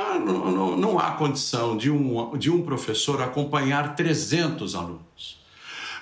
Ah, 0.00 0.16
não, 0.16 0.48
não, 0.52 0.76
não, 0.76 0.98
há 1.00 1.11
condição 1.11 1.76
de 1.76 1.90
um, 1.90 2.38
de 2.38 2.52
um 2.52 2.62
professor 2.62 3.20
acompanhar 3.20 3.96
300 3.96 4.76
alunos. 4.76 5.40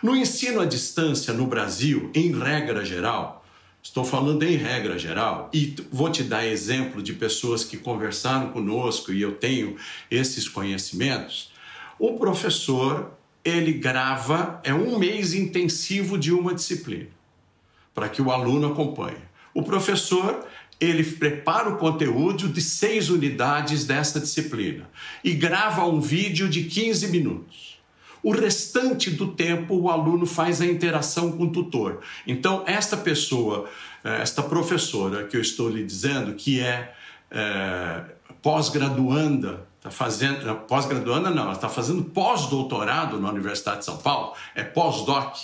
No 0.03 0.15
ensino 0.15 0.61
à 0.61 0.67
distância 0.67 1.33
no 1.33 1.47
Brasil, 1.47 2.11
em 2.15 2.31
regra 2.39 2.85
geral, 2.85 3.43
Estou 3.87 4.05
falando 4.05 4.43
em 4.43 4.57
regra 4.57 4.99
geral 4.99 5.49
e 5.55 5.77
vou 5.93 6.11
te 6.11 6.25
dar 6.25 6.45
exemplo 6.45 7.01
de 7.01 7.13
pessoas 7.13 7.63
que 7.63 7.77
conversaram 7.77 8.51
conosco 8.51 9.13
e 9.13 9.23
eu 9.23 9.37
tenho 9.37 9.77
esses 10.11 10.49
conhecimentos. 10.49 11.53
O 11.97 12.19
professor, 12.19 13.13
ele 13.45 13.73
grava, 13.73 14.61
é 14.65 14.75
um 14.75 14.99
mês 14.99 15.35
intensivo 15.35 16.19
de 16.19 16.33
uma 16.33 16.53
disciplina, 16.53 17.11
para 17.95 18.09
que 18.09 18.21
o 18.21 18.33
aluno 18.33 18.73
acompanhe. 18.73 19.23
O 19.55 19.63
professor, 19.63 20.45
ele 20.81 21.05
prepara 21.05 21.71
o 21.71 21.77
conteúdo 21.77 22.49
de 22.49 22.61
seis 22.61 23.09
unidades 23.09 23.85
dessa 23.85 24.21
disciplina 24.21 24.89
e 25.25 25.33
grava 25.33 25.87
um 25.87 26.01
vídeo 26.01 26.49
de 26.49 26.65
15 26.65 27.09
minutos. 27.09 27.77
O 28.23 28.33
restante 28.33 29.11
do 29.11 29.29
tempo, 29.29 29.75
o 29.75 29.91
aluno 29.91 30.27
faz 30.27 30.61
a 30.61 30.67
interação 30.67 31.33
com 31.33 31.45
o 31.45 31.53
tutor. 31.53 32.01
Então, 32.27 32.65
esta 32.67 32.97
pessoa, 32.97 33.69
eh, 34.03 34.21
esta 34.21 34.43
professora 34.43 35.25
que 35.25 35.37
eu 35.37 35.41
estou 35.41 35.69
lhe 35.69 35.85
dizendo, 35.85 36.35
que 36.35 36.61
é, 36.61 36.93
é 37.31 38.05
pós-graduanda, 38.43 39.67
está 39.77 39.91
fazendo. 39.91 40.57
Pós-graduanda 40.67 41.31
não, 41.31 41.45
ela 41.45 41.53
está 41.53 41.69
fazendo 41.69 42.03
pós-doutorado 42.03 43.21
na 43.21 43.31
Universidade 43.31 43.79
de 43.79 43.85
São 43.85 43.99
Paulo, 43.99 44.35
é 44.55 44.65
pós-doc. 44.65 45.37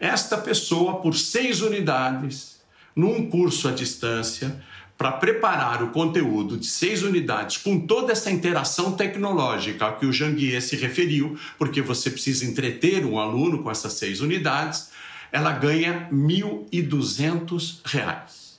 Esta 0.00 0.38
pessoa, 0.38 1.00
por 1.00 1.14
seis 1.14 1.60
unidades, 1.60 2.55
num 2.96 3.28
curso 3.28 3.68
à 3.68 3.72
distância, 3.72 4.64
para 4.96 5.12
preparar 5.12 5.82
o 5.82 5.90
conteúdo 5.90 6.56
de 6.56 6.66
seis 6.66 7.02
unidades 7.02 7.58
com 7.58 7.78
toda 7.78 8.12
essa 8.12 8.30
interação 8.30 8.92
tecnológica 8.92 9.88
a 9.88 9.92
que 9.92 10.06
o 10.06 10.12
Janguier 10.12 10.62
se 10.62 10.74
referiu, 10.74 11.38
porque 11.58 11.82
você 11.82 12.10
precisa 12.10 12.46
entreter 12.46 13.04
um 13.04 13.18
aluno 13.18 13.62
com 13.62 13.70
essas 13.70 13.92
seis 13.92 14.22
unidades, 14.22 14.88
ela 15.30 15.52
ganha 15.52 16.08
R$ 16.10 16.16
1.200. 16.16 18.56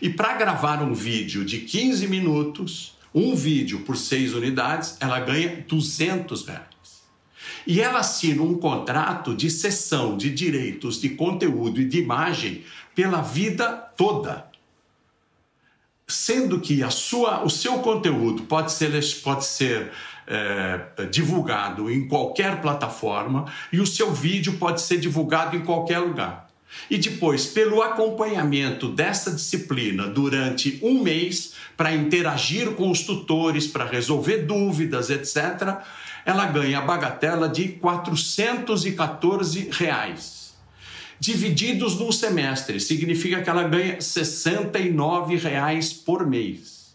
E 0.00 0.08
para 0.08 0.36
gravar 0.36 0.82
um 0.82 0.94
vídeo 0.94 1.44
de 1.44 1.58
15 1.58 2.08
minutos, 2.08 2.96
um 3.14 3.34
vídeo 3.34 3.80
por 3.80 3.96
seis 3.96 4.32
unidades, 4.32 4.96
ela 5.00 5.20
ganha 5.20 5.64
200 5.68 6.46
reais. 6.46 6.68
E 7.66 7.80
ela 7.80 7.98
assina 7.98 8.42
um 8.42 8.54
contrato 8.54 9.34
de 9.34 9.50
cessão 9.50 10.16
de 10.16 10.30
direitos 10.30 11.00
de 11.00 11.10
conteúdo 11.10 11.80
e 11.80 11.84
de 11.84 11.98
imagem 11.98 12.64
pela 12.98 13.22
vida 13.22 13.68
toda 13.96 14.48
sendo 16.08 16.58
que 16.58 16.82
a 16.82 16.90
sua, 16.90 17.44
o 17.44 17.48
seu 17.48 17.78
conteúdo 17.78 18.42
pode 18.42 18.72
ser, 18.72 18.90
pode 19.22 19.44
ser 19.44 19.92
é, 20.26 21.04
divulgado 21.08 21.88
em 21.88 22.08
qualquer 22.08 22.60
plataforma 22.60 23.44
e 23.72 23.78
o 23.78 23.86
seu 23.86 24.10
vídeo 24.10 24.54
pode 24.54 24.80
ser 24.80 24.98
divulgado 24.98 25.54
em 25.54 25.60
qualquer 25.60 26.00
lugar. 26.00 26.50
E 26.90 26.98
depois, 26.98 27.46
pelo 27.46 27.82
acompanhamento 27.82 28.88
dessa 28.88 29.30
disciplina 29.30 30.08
durante 30.08 30.80
um 30.82 31.00
mês, 31.00 31.52
para 31.76 31.94
interagir 31.94 32.72
com 32.72 32.90
os 32.90 33.02
tutores, 33.02 33.68
para 33.68 33.84
resolver 33.84 34.38
dúvidas, 34.38 35.08
etc., 35.08 35.84
ela 36.26 36.46
ganha 36.46 36.78
a 36.78 36.82
bagatela 36.82 37.48
de 37.48 37.68
414 37.68 39.68
reais 39.70 40.37
divididos 41.20 41.98
num 41.98 42.12
semestre, 42.12 42.80
significa 42.80 43.42
que 43.42 43.50
ela 43.50 43.64
ganha 43.64 44.00
69 44.00 45.36
reais 45.36 45.92
por 45.92 46.26
mês. 46.26 46.94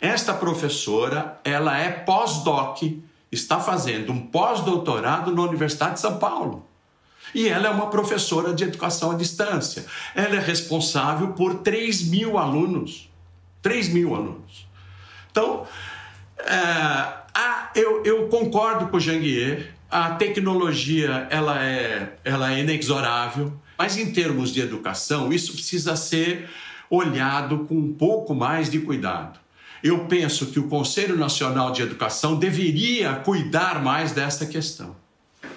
Esta 0.00 0.34
professora, 0.34 1.40
ela 1.42 1.76
é 1.78 1.90
pós-doc, 1.90 2.82
está 3.32 3.58
fazendo 3.58 4.12
um 4.12 4.26
pós-doutorado 4.26 5.34
na 5.34 5.42
Universidade 5.42 5.94
de 5.94 6.00
São 6.00 6.18
Paulo. 6.18 6.66
E 7.34 7.48
ela 7.48 7.66
é 7.66 7.70
uma 7.70 7.88
professora 7.88 8.54
de 8.54 8.64
educação 8.64 9.10
à 9.10 9.14
distância. 9.14 9.84
Ela 10.14 10.36
é 10.36 10.40
responsável 10.40 11.28
por 11.28 11.56
3 11.56 12.08
mil 12.08 12.38
alunos. 12.38 13.10
3 13.62 13.88
mil 13.88 14.14
alunos. 14.14 14.66
Então, 15.30 15.66
é, 16.38 16.54
a, 17.34 17.70
eu, 17.74 18.04
eu 18.04 18.28
concordo 18.28 18.88
com 18.88 18.96
o 18.96 19.00
Janguier 19.00 19.75
a 19.90 20.10
tecnologia 20.10 21.26
ela 21.30 21.64
é, 21.64 22.16
ela 22.24 22.52
é 22.52 22.60
inexorável, 22.60 23.52
mas 23.78 23.96
em 23.96 24.10
termos 24.12 24.52
de 24.52 24.60
educação, 24.60 25.32
isso 25.32 25.52
precisa 25.52 25.96
ser 25.96 26.48
olhado 26.90 27.60
com 27.66 27.76
um 27.76 27.92
pouco 27.92 28.34
mais 28.34 28.70
de 28.70 28.80
cuidado. 28.80 29.38
Eu 29.82 30.06
penso 30.06 30.46
que 30.46 30.58
o 30.58 30.68
Conselho 30.68 31.16
Nacional 31.16 31.70
de 31.70 31.82
Educação 31.82 32.36
deveria 32.36 33.14
cuidar 33.16 33.82
mais 33.82 34.12
dessa 34.12 34.46
questão. 34.46 34.96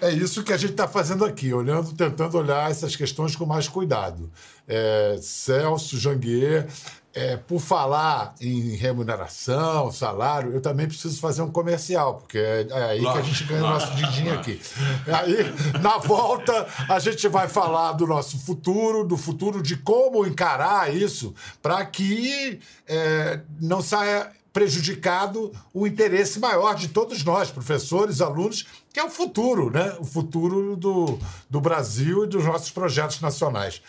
É 0.02 0.12
isso 0.12 0.44
que 0.44 0.54
a 0.54 0.58
gente 0.58 0.72
está 0.72 0.88
fazendo 0.88 1.26
aqui, 1.26 1.54
olhando, 1.54 1.94
tentando 1.94 2.38
olhar 2.38 2.70
essas 2.70 2.96
questões 2.96 3.36
com 3.36 3.46
mais 3.46 3.68
cuidado. 3.68 4.32
É, 4.68 5.18
Celso 5.22 5.98
Janguier 5.98 6.68
é, 7.14 7.38
por 7.38 7.60
falar 7.60 8.36
em 8.40 8.76
remuneração, 8.76 9.92
salário, 9.92 10.54
eu 10.54 10.62
também 10.62 10.88
preciso 10.88 11.20
fazer 11.20 11.42
um 11.42 11.52
comercial, 11.52 12.16
porque 12.16 12.38
é, 12.38 12.68
é 12.70 12.84
aí 12.84 13.02
que 13.02 13.08
a 13.08 13.22
gente 13.22 13.44
ganha 13.46 13.64
o 13.64 13.70
nosso 13.70 13.96
didinho 13.96 14.34
aqui. 14.34 14.62
Aí, 15.08 15.80
na 15.82 15.98
volta, 15.98 16.68
a 16.88 17.00
gente 17.00 17.28
vai 17.28 17.48
falar 17.48 17.94
do 17.94 18.06
nosso 18.06 18.38
futuro, 18.40 19.04
do 19.04 19.18
futuro 19.18 19.62
de 19.62 19.78
como 19.78 20.26
encarar 20.26 20.94
isso, 20.94 21.34
para 21.62 21.84
que 21.86 22.60
é, 22.88 23.40
não 23.60 23.82
saia 23.82 24.32
prejudicado 24.54 25.52
o 25.74 25.86
interesse 25.86 26.40
maior 26.40 26.76
de 26.76 26.90
todos 26.90 27.24
nós, 27.24 27.52
professores, 27.52 28.22
alunos, 28.22 28.68
que 28.92 29.00
é 29.00 29.04
o 29.04 29.10
futuro, 29.10 29.70
né? 29.70 29.96
O 30.00 30.06
futuro 30.06 30.76
do, 30.76 31.20
do 31.50 31.62
Brasil 31.62 32.26
e 32.26 32.28
dos 32.28 32.44
nossos 32.44 32.72
projetos 32.72 33.22
nacionais. 33.22 33.82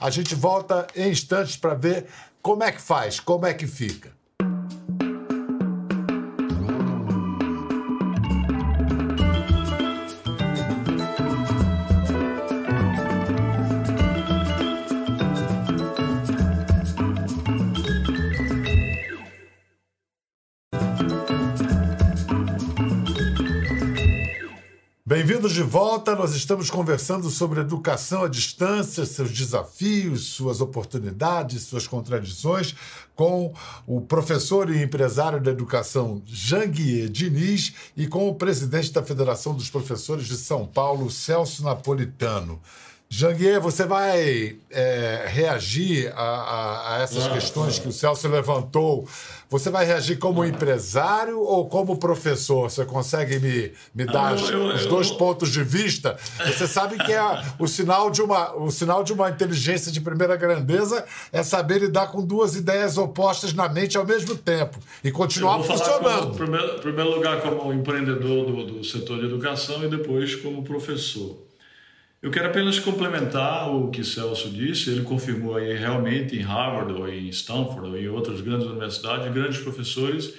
A 0.00 0.10
gente 0.10 0.34
volta 0.34 0.86
em 0.94 1.10
instantes 1.10 1.56
para 1.56 1.74
ver 1.74 2.06
como 2.42 2.62
é 2.64 2.72
que 2.72 2.80
faz? 2.80 3.20
Como 3.20 3.46
é 3.46 3.54
que 3.54 3.66
fica? 3.66 4.17
De 25.58 25.64
volta. 25.64 26.14
Nós 26.14 26.36
estamos 26.36 26.70
conversando 26.70 27.28
sobre 27.30 27.58
educação 27.58 28.22
à 28.22 28.28
distância, 28.28 29.04
seus 29.04 29.32
desafios, 29.32 30.26
suas 30.26 30.60
oportunidades, 30.60 31.62
suas 31.62 31.84
contradições, 31.84 32.76
com 33.16 33.52
o 33.84 34.00
professor 34.00 34.70
e 34.70 34.80
empresário 34.80 35.42
da 35.42 35.50
educação 35.50 36.22
Janguier 36.24 37.08
Diniz 37.08 37.74
e 37.96 38.06
com 38.06 38.28
o 38.28 38.36
presidente 38.36 38.92
da 38.92 39.02
Federação 39.02 39.52
dos 39.52 39.68
Professores 39.68 40.26
de 40.26 40.36
São 40.36 40.64
Paulo, 40.64 41.10
Celso 41.10 41.64
Napolitano. 41.64 42.60
Janguier, 43.10 43.58
você 43.58 43.86
vai 43.86 44.58
é, 44.70 45.24
reagir 45.28 46.12
a, 46.14 46.22
a, 46.22 46.96
a 46.96 47.02
essas 47.02 47.26
questões 47.28 47.78
que 47.78 47.88
o 47.88 47.92
Celso 47.92 48.28
levantou. 48.28 49.08
Você 49.48 49.70
vai 49.70 49.86
reagir 49.86 50.18
como 50.18 50.44
empresário 50.44 51.40
ou 51.40 51.66
como 51.66 51.96
professor? 51.96 52.70
Você 52.70 52.84
consegue 52.84 53.38
me, 53.38 53.72
me 53.94 54.04
dar 54.04 54.38
eu, 54.38 54.48
eu, 54.48 54.74
os 54.74 54.84
dois 54.84 55.08
eu, 55.08 55.16
pontos 55.16 55.50
de 55.50 55.64
vista? 55.64 56.18
Você 56.46 56.66
sabe 56.66 56.98
que 56.98 57.10
é 57.10 57.42
o 57.58 57.66
sinal, 57.66 58.10
de 58.10 58.20
uma, 58.20 58.54
o 58.54 58.70
sinal 58.70 59.02
de 59.02 59.14
uma 59.14 59.30
inteligência 59.30 59.90
de 59.90 60.02
primeira 60.02 60.36
grandeza 60.36 61.02
é 61.32 61.42
saber 61.42 61.78
lidar 61.78 62.08
com 62.08 62.22
duas 62.22 62.56
ideias 62.56 62.98
opostas 62.98 63.54
na 63.54 63.70
mente 63.70 63.96
ao 63.96 64.04
mesmo 64.04 64.36
tempo 64.36 64.78
e 65.02 65.10
continuar 65.10 65.62
funcionando. 65.62 66.34
Em 66.34 66.36
primeiro, 66.36 66.78
primeiro, 66.80 67.10
lugar, 67.10 67.40
como 67.40 67.72
empreendedor 67.72 68.44
do, 68.44 68.66
do 68.66 68.84
setor 68.84 69.18
de 69.18 69.24
educação 69.24 69.82
e 69.82 69.88
depois 69.88 70.34
como 70.34 70.62
professor. 70.62 71.47
Eu 72.20 72.32
quero 72.32 72.48
apenas 72.48 72.80
complementar 72.80 73.72
o 73.72 73.90
que 73.90 74.02
Celso 74.02 74.50
disse. 74.50 74.90
Ele 74.90 75.02
confirmou 75.02 75.56
aí 75.56 75.76
realmente 75.76 76.36
em 76.36 76.42
Harvard 76.42 76.92
ou 76.92 77.08
em 77.08 77.28
Stanford 77.28 77.90
ou 77.90 77.96
em 77.96 78.08
outras 78.08 78.40
grandes 78.40 78.66
universidades, 78.66 79.32
grandes 79.32 79.58
professores 79.60 80.34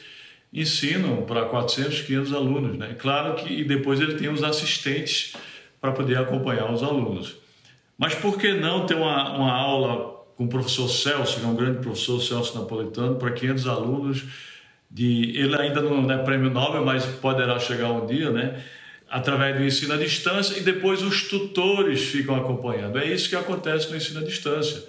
ensinam 0.52 1.24
para 1.24 1.46
400, 1.46 2.02
500 2.02 2.34
alunos, 2.34 2.78
né? 2.78 2.96
Claro 2.98 3.36
que 3.36 3.64
depois 3.64 4.02
ele 4.02 4.16
tem 4.16 4.30
os 4.30 4.44
assistentes 4.44 5.34
para 5.80 5.92
poder 5.92 6.18
acompanhar 6.18 6.70
os 6.72 6.84
alunos. 6.84 7.36
Mas 7.98 8.16
por 8.16 8.38
que 8.38 8.54
não 8.54 8.86
ter 8.86 8.96
uma, 8.96 9.38
uma 9.38 9.54
aula 9.54 10.26
com 10.36 10.46
o 10.46 10.50
professor 10.50 10.90
Celso, 10.90 11.40
que 11.40 11.46
é 11.46 11.48
um 11.48 11.56
grande 11.56 11.80
professor, 11.80 12.20
Celso 12.20 12.60
Napolitano, 12.60 13.16
para 13.16 13.32
500 13.32 13.68
alunos? 13.68 14.24
De, 14.92 15.38
ele 15.38 15.56
ainda 15.56 15.82
não 15.82 16.12
é 16.12 16.18
prêmio 16.18 16.50
Nobel, 16.50 16.84
mas 16.84 17.06
poderá 17.06 17.60
chegar 17.60 17.92
um 17.92 18.08
dia, 18.08 18.32
né? 18.32 18.60
Através 19.10 19.58
do 19.58 19.64
ensino 19.64 19.94
à 19.94 19.98
distância 19.98 20.58
e 20.58 20.62
depois 20.62 21.02
os 21.02 21.28
tutores 21.28 22.02
ficam 22.04 22.36
acompanhando. 22.36 23.00
É 23.00 23.06
isso 23.06 23.28
que 23.28 23.36
acontece 23.36 23.90
no 23.90 23.98
ensino 23.98 24.20
à 24.20 24.24
distância. 24.24 24.84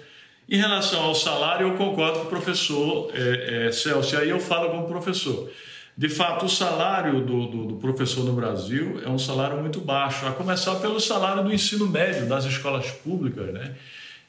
Em 0.47 0.57
relação 0.57 1.01
ao 1.01 1.15
salário, 1.15 1.67
eu 1.67 1.77
concordo 1.77 2.19
com 2.19 2.25
o 2.25 2.29
professor 2.29 3.11
é, 3.13 3.67
é, 3.67 3.71
Celso, 3.71 4.15
e 4.15 4.17
aí 4.17 4.29
eu 4.29 4.39
falo 4.39 4.69
como 4.69 4.87
professor. 4.87 5.49
De 5.97 6.09
fato, 6.09 6.45
o 6.45 6.49
salário 6.49 7.21
do, 7.21 7.47
do, 7.47 7.65
do, 7.67 7.75
professor 7.75 8.23
no 8.23 8.33
Brasil 8.33 9.01
é 9.05 9.09
um 9.09 9.19
salário 9.19 9.57
muito 9.57 9.79
baixo, 9.79 10.25
a 10.25 10.31
começar 10.31 10.75
pelo 10.75 10.99
salário 10.99 11.43
do 11.43 11.53
ensino 11.53 11.87
médio 11.87 12.27
das 12.27 12.45
escolas 12.45 12.89
públicas. 12.89 13.53
Né? 13.53 13.75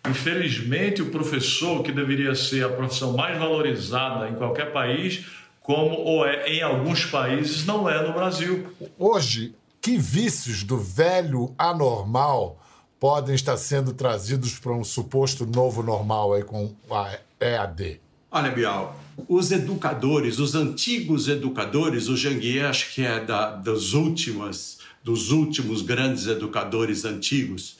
Infelizmente, 0.09 1.03
o 1.03 1.07
professor, 1.07 1.83
que 1.83 1.93
deveria 1.93 2.35
ser 2.35 2.65
a 2.65 2.69
profissão 2.69 3.13
mais 3.15 3.39
valorizada 3.39 4.29
em 4.29 4.35
qualquer 4.35 4.73
país, 4.73 5.25
como 5.61 5.95
ou 5.95 6.27
é 6.27 6.49
em 6.49 6.63
alguns 6.63 7.05
países, 7.05 7.65
não 7.65 7.89
é 7.89 8.03
no 8.07 8.13
Brasil. 8.13 8.67
Hoje, 8.99 9.55
que 9.83 9.99
vícios 9.99 10.63
do 10.63 10.79
velho 10.79 11.53
anormal 11.59 12.65
podem 13.01 13.35
estar 13.35 13.57
sendo 13.57 13.93
trazidos 13.93 14.57
para 14.57 14.73
um 14.73 14.85
suposto 14.85 15.45
novo 15.45 15.83
normal 15.83 16.35
aí 16.35 16.45
com 16.45 16.73
a 16.89 17.19
EAD? 17.41 18.01
Olha, 18.31 18.53
Bial, 18.53 18.97
os 19.29 19.51
educadores, 19.51 20.39
os 20.39 20.55
antigos 20.55 21.27
educadores, 21.27 22.09
o 22.09 22.17
Janguier 22.17 22.65
acho 22.65 22.95
que 22.95 23.03
é 23.03 23.25
da, 23.25 23.57
das 23.57 23.93
últimas, 23.93 24.79
dos 25.03 25.33
últimos 25.33 25.83
grandes 25.83 26.29
educadores 26.29 27.05
antigos, 27.05 27.77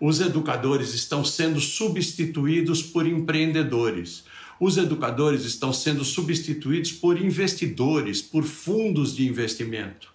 os 0.00 0.20
educadores 0.20 0.94
estão 0.94 1.24
sendo 1.24 1.60
substituídos 1.60 2.80
por 2.80 3.08
empreendedores. 3.08 4.22
Os 4.60 4.76
educadores 4.76 5.44
estão 5.44 5.72
sendo 5.72 6.04
substituídos 6.04 6.92
por 6.92 7.20
investidores, 7.20 8.22
por 8.22 8.44
fundos 8.44 9.16
de 9.16 9.26
investimento 9.26 10.10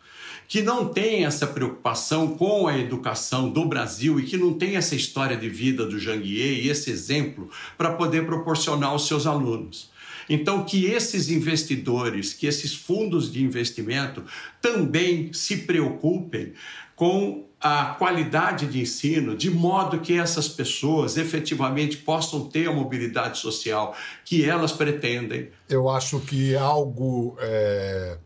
que 0.47 0.61
não 0.61 0.87
tem 0.89 1.25
essa 1.25 1.47
preocupação 1.47 2.35
com 2.35 2.67
a 2.67 2.77
educação 2.77 3.49
do 3.49 3.65
Brasil 3.65 4.19
e 4.19 4.23
que 4.23 4.37
não 4.37 4.53
tem 4.53 4.75
essa 4.75 4.95
história 4.95 5.35
de 5.35 5.49
vida 5.49 5.85
do 5.85 5.99
Janguier 5.99 6.65
e 6.65 6.69
esse 6.69 6.91
exemplo 6.91 7.49
para 7.77 7.93
poder 7.93 8.25
proporcionar 8.25 8.89
aos 8.89 9.07
seus 9.07 9.25
alunos. 9.25 9.89
Então, 10.27 10.63
que 10.63 10.85
esses 10.85 11.29
investidores, 11.29 12.33
que 12.33 12.47
esses 12.47 12.73
fundos 12.73 13.31
de 13.31 13.43
investimento 13.43 14.23
também 14.61 15.31
se 15.33 15.57
preocupem 15.57 16.53
com 16.95 17.45
a 17.59 17.95
qualidade 17.97 18.67
de 18.67 18.79
ensino, 18.79 19.35
de 19.35 19.49
modo 19.49 19.99
que 19.99 20.17
essas 20.17 20.47
pessoas 20.47 21.17
efetivamente 21.17 21.97
possam 21.97 22.47
ter 22.47 22.67
a 22.67 22.71
mobilidade 22.71 23.39
social 23.39 23.95
que 24.23 24.47
elas 24.47 24.71
pretendem. 24.71 25.49
Eu 25.67 25.89
acho 25.89 26.19
que 26.19 26.55
algo 26.55 27.35
é, 27.39 28.17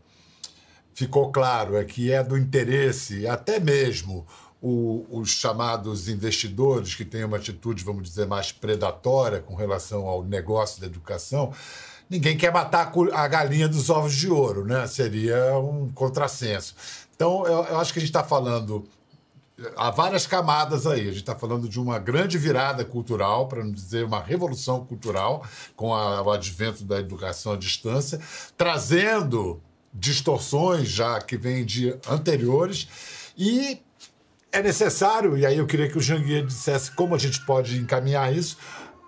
ficou 1.00 1.32
claro 1.32 1.78
é 1.78 1.84
que 1.84 2.12
é 2.12 2.22
do 2.22 2.36
interesse, 2.36 3.26
até 3.26 3.58
mesmo 3.58 4.26
o, 4.60 5.06
os 5.10 5.30
chamados 5.30 6.10
investidores 6.10 6.94
que 6.94 7.06
têm 7.06 7.24
uma 7.24 7.38
atitude, 7.38 7.82
vamos 7.82 8.02
dizer, 8.02 8.26
mais 8.26 8.52
predatória 8.52 9.40
com 9.40 9.54
relação 9.54 10.06
ao 10.06 10.22
negócio 10.22 10.78
da 10.78 10.86
educação, 10.86 11.54
ninguém 12.08 12.36
quer 12.36 12.52
matar 12.52 12.92
a 13.14 13.28
galinha 13.28 13.66
dos 13.66 13.88
ovos 13.88 14.14
de 14.14 14.28
ouro, 14.28 14.66
né? 14.66 14.86
Seria 14.86 15.56
um 15.56 15.90
contrassenso. 15.90 16.74
Então, 17.16 17.46
eu, 17.46 17.64
eu 17.64 17.78
acho 17.78 17.94
que 17.94 17.98
a 17.98 18.02
gente 18.02 18.10
está 18.10 18.22
falando. 18.22 18.86
Há 19.76 19.90
várias 19.90 20.26
camadas 20.26 20.86
aí. 20.86 21.00
A 21.00 21.12
gente 21.12 21.20
está 21.20 21.34
falando 21.34 21.66
de 21.66 21.80
uma 21.80 21.98
grande 21.98 22.36
virada 22.36 22.84
cultural, 22.84 23.48
para 23.48 23.64
não 23.64 23.72
dizer 23.72 24.04
uma 24.04 24.20
revolução 24.20 24.84
cultural, 24.84 25.46
com 25.74 25.94
a, 25.94 26.20
o 26.20 26.30
advento 26.30 26.84
da 26.84 26.98
educação 26.98 27.52
à 27.52 27.56
distância, 27.56 28.20
trazendo 28.54 29.62
distorções 29.92 30.88
já 30.88 31.20
que 31.20 31.36
vêm 31.36 31.64
de 31.64 31.94
anteriores 32.08 32.88
e 33.36 33.80
é 34.52 34.62
necessário, 34.62 35.38
e 35.38 35.46
aí 35.46 35.58
eu 35.58 35.66
queria 35.66 35.88
que 35.88 35.96
o 35.96 36.00
Janguier 36.00 36.44
dissesse 36.44 36.90
como 36.92 37.14
a 37.14 37.18
gente 37.18 37.44
pode 37.46 37.78
encaminhar 37.78 38.34
isso, 38.34 38.56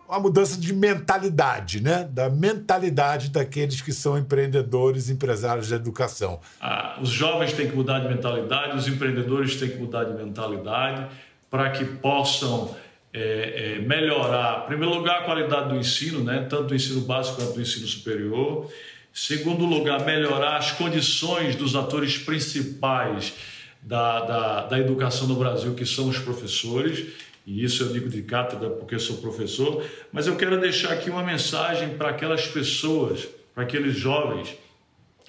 uma 0.08 0.20
mudança 0.20 0.60
de 0.60 0.72
mentalidade, 0.74 1.82
né? 1.82 2.04
Da 2.04 2.28
mentalidade 2.28 3.30
daqueles 3.30 3.80
que 3.80 3.92
são 3.92 4.18
empreendedores, 4.18 5.08
empresários 5.08 5.70
da 5.70 5.76
educação. 5.76 6.38
Ah, 6.60 6.98
os 7.00 7.08
jovens 7.08 7.54
têm 7.54 7.68
que 7.68 7.74
mudar 7.74 8.00
de 8.00 8.08
mentalidade, 8.08 8.76
os 8.76 8.86
empreendedores 8.86 9.56
têm 9.56 9.70
que 9.70 9.78
mudar 9.78 10.04
de 10.04 10.12
mentalidade 10.12 11.06
para 11.50 11.70
que 11.70 11.84
possam 11.84 12.76
é, 13.12 13.76
é, 13.76 13.78
melhorar, 13.80 14.64
em 14.64 14.66
primeiro 14.66 14.94
lugar, 14.94 15.20
a 15.20 15.24
qualidade 15.24 15.70
do 15.70 15.76
ensino, 15.76 16.22
né? 16.22 16.46
Tanto 16.48 16.64
do 16.64 16.74
ensino 16.74 17.00
básico 17.00 17.36
quanto 17.36 17.54
do 17.54 17.60
ensino 17.62 17.86
superior 17.86 18.70
Segundo 19.12 19.66
lugar, 19.66 20.04
melhorar 20.06 20.56
as 20.56 20.72
condições 20.72 21.54
dos 21.54 21.76
atores 21.76 22.16
principais 22.16 23.34
da, 23.82 24.20
da, 24.20 24.66
da 24.66 24.78
educação 24.78 25.26
no 25.26 25.34
Brasil, 25.36 25.74
que 25.74 25.84
são 25.84 26.08
os 26.08 26.18
professores. 26.18 27.08
E 27.46 27.62
isso 27.62 27.82
eu 27.82 27.92
digo 27.92 28.08
de 28.08 28.22
cátedra 28.22 28.70
porque 28.70 28.98
sou 28.98 29.18
professor. 29.18 29.84
Mas 30.10 30.26
eu 30.26 30.36
quero 30.36 30.58
deixar 30.58 30.92
aqui 30.92 31.10
uma 31.10 31.22
mensagem 31.22 31.90
para 31.90 32.08
aquelas 32.08 32.46
pessoas, 32.46 33.28
para 33.54 33.64
aqueles 33.64 33.96
jovens 33.96 34.56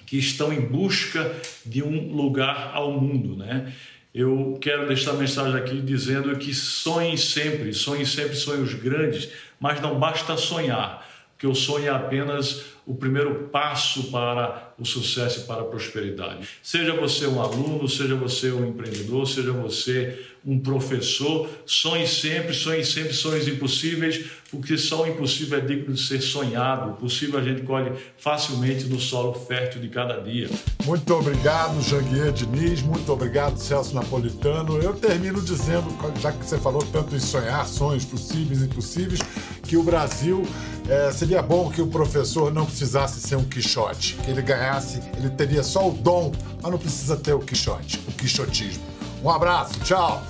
que 0.06 0.18
estão 0.18 0.52
em 0.52 0.60
busca 0.60 1.34
de 1.64 1.82
um 1.82 2.14
lugar 2.14 2.70
ao 2.74 2.92
mundo, 2.92 3.36
né? 3.36 3.72
Eu 4.14 4.56
quero 4.60 4.86
deixar 4.86 5.10
a 5.10 5.14
mensagem 5.14 5.56
aqui 5.58 5.80
dizendo 5.80 6.36
que 6.36 6.54
sonhem 6.54 7.16
sempre, 7.16 7.74
sonhem 7.74 8.04
sempre 8.04 8.36
sonhos 8.36 8.72
grandes, 8.74 9.28
mas 9.58 9.80
não 9.80 9.98
basta 9.98 10.36
sonhar, 10.36 11.04
porque 11.32 11.48
o 11.48 11.54
sonho 11.54 11.86
é 11.86 11.90
apenas 11.90 12.73
o 12.86 12.94
primeiro 12.94 13.48
passo 13.48 14.10
para 14.10 14.74
o 14.78 14.84
sucesso 14.84 15.40
e 15.40 15.42
para 15.44 15.62
a 15.62 15.64
prosperidade. 15.64 16.48
Seja 16.62 16.94
você 16.94 17.26
um 17.26 17.40
aluno, 17.40 17.88
seja 17.88 18.14
você 18.14 18.50
um 18.50 18.66
empreendedor, 18.66 19.26
seja 19.26 19.52
você 19.52 20.18
um 20.46 20.58
professor, 20.58 21.48
sonhe 21.64 22.06
sempre, 22.06 22.52
sonhe 22.52 22.84
sempre 22.84 23.14
sonhos 23.14 23.48
impossíveis, 23.48 24.26
porque 24.50 24.76
só 24.76 25.04
o 25.04 25.06
impossível 25.06 25.58
é 25.58 25.60
digno 25.62 25.94
de 25.94 26.00
ser 26.00 26.20
sonhado. 26.20 26.90
O 26.90 26.94
possível 26.96 27.38
a 27.40 27.42
gente 27.42 27.62
colhe 27.62 27.92
facilmente 28.18 28.84
no 28.84 29.00
solo 29.00 29.32
fértil 29.32 29.80
de 29.80 29.88
cada 29.88 30.20
dia. 30.20 30.50
Muito 30.84 31.14
obrigado, 31.14 31.80
Janguier 31.80 32.30
Diniz, 32.30 32.82
muito 32.82 33.10
obrigado, 33.10 33.56
Celso 33.56 33.94
Napolitano. 33.94 34.78
Eu 34.82 34.92
termino 34.94 35.40
dizendo, 35.40 35.88
já 36.20 36.30
que 36.30 36.44
você 36.44 36.58
falou 36.58 36.82
tanto 36.92 37.16
em 37.16 37.20
sonhar, 37.20 37.66
sonhos 37.66 38.04
possíveis 38.04 38.60
e 38.60 38.66
impossíveis, 38.66 39.20
que 39.62 39.78
o 39.78 39.82
Brasil 39.82 40.46
é, 40.88 41.10
seria 41.10 41.40
bom 41.40 41.70
que 41.70 41.80
o 41.80 41.86
professor 41.86 42.52
não 42.52 42.68
precisasse 42.74 43.20
ser 43.20 43.36
um 43.36 43.44
Quixote, 43.44 44.14
que 44.14 44.30
ele 44.30 44.42
ganhasse, 44.42 45.00
ele 45.16 45.30
teria 45.30 45.62
só 45.62 45.88
o 45.88 45.92
dom, 45.92 46.32
mas 46.60 46.72
não 46.72 46.78
precisa 46.78 47.16
ter 47.16 47.32
o 47.32 47.38
Quixote, 47.38 48.02
o 48.08 48.12
quixotismo. 48.12 48.82
Um 49.22 49.30
abraço, 49.30 49.78
tchau. 49.80 50.20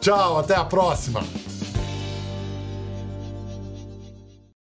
Tchau, 0.00 0.38
até 0.38 0.54
a 0.54 0.64
próxima. 0.64 1.24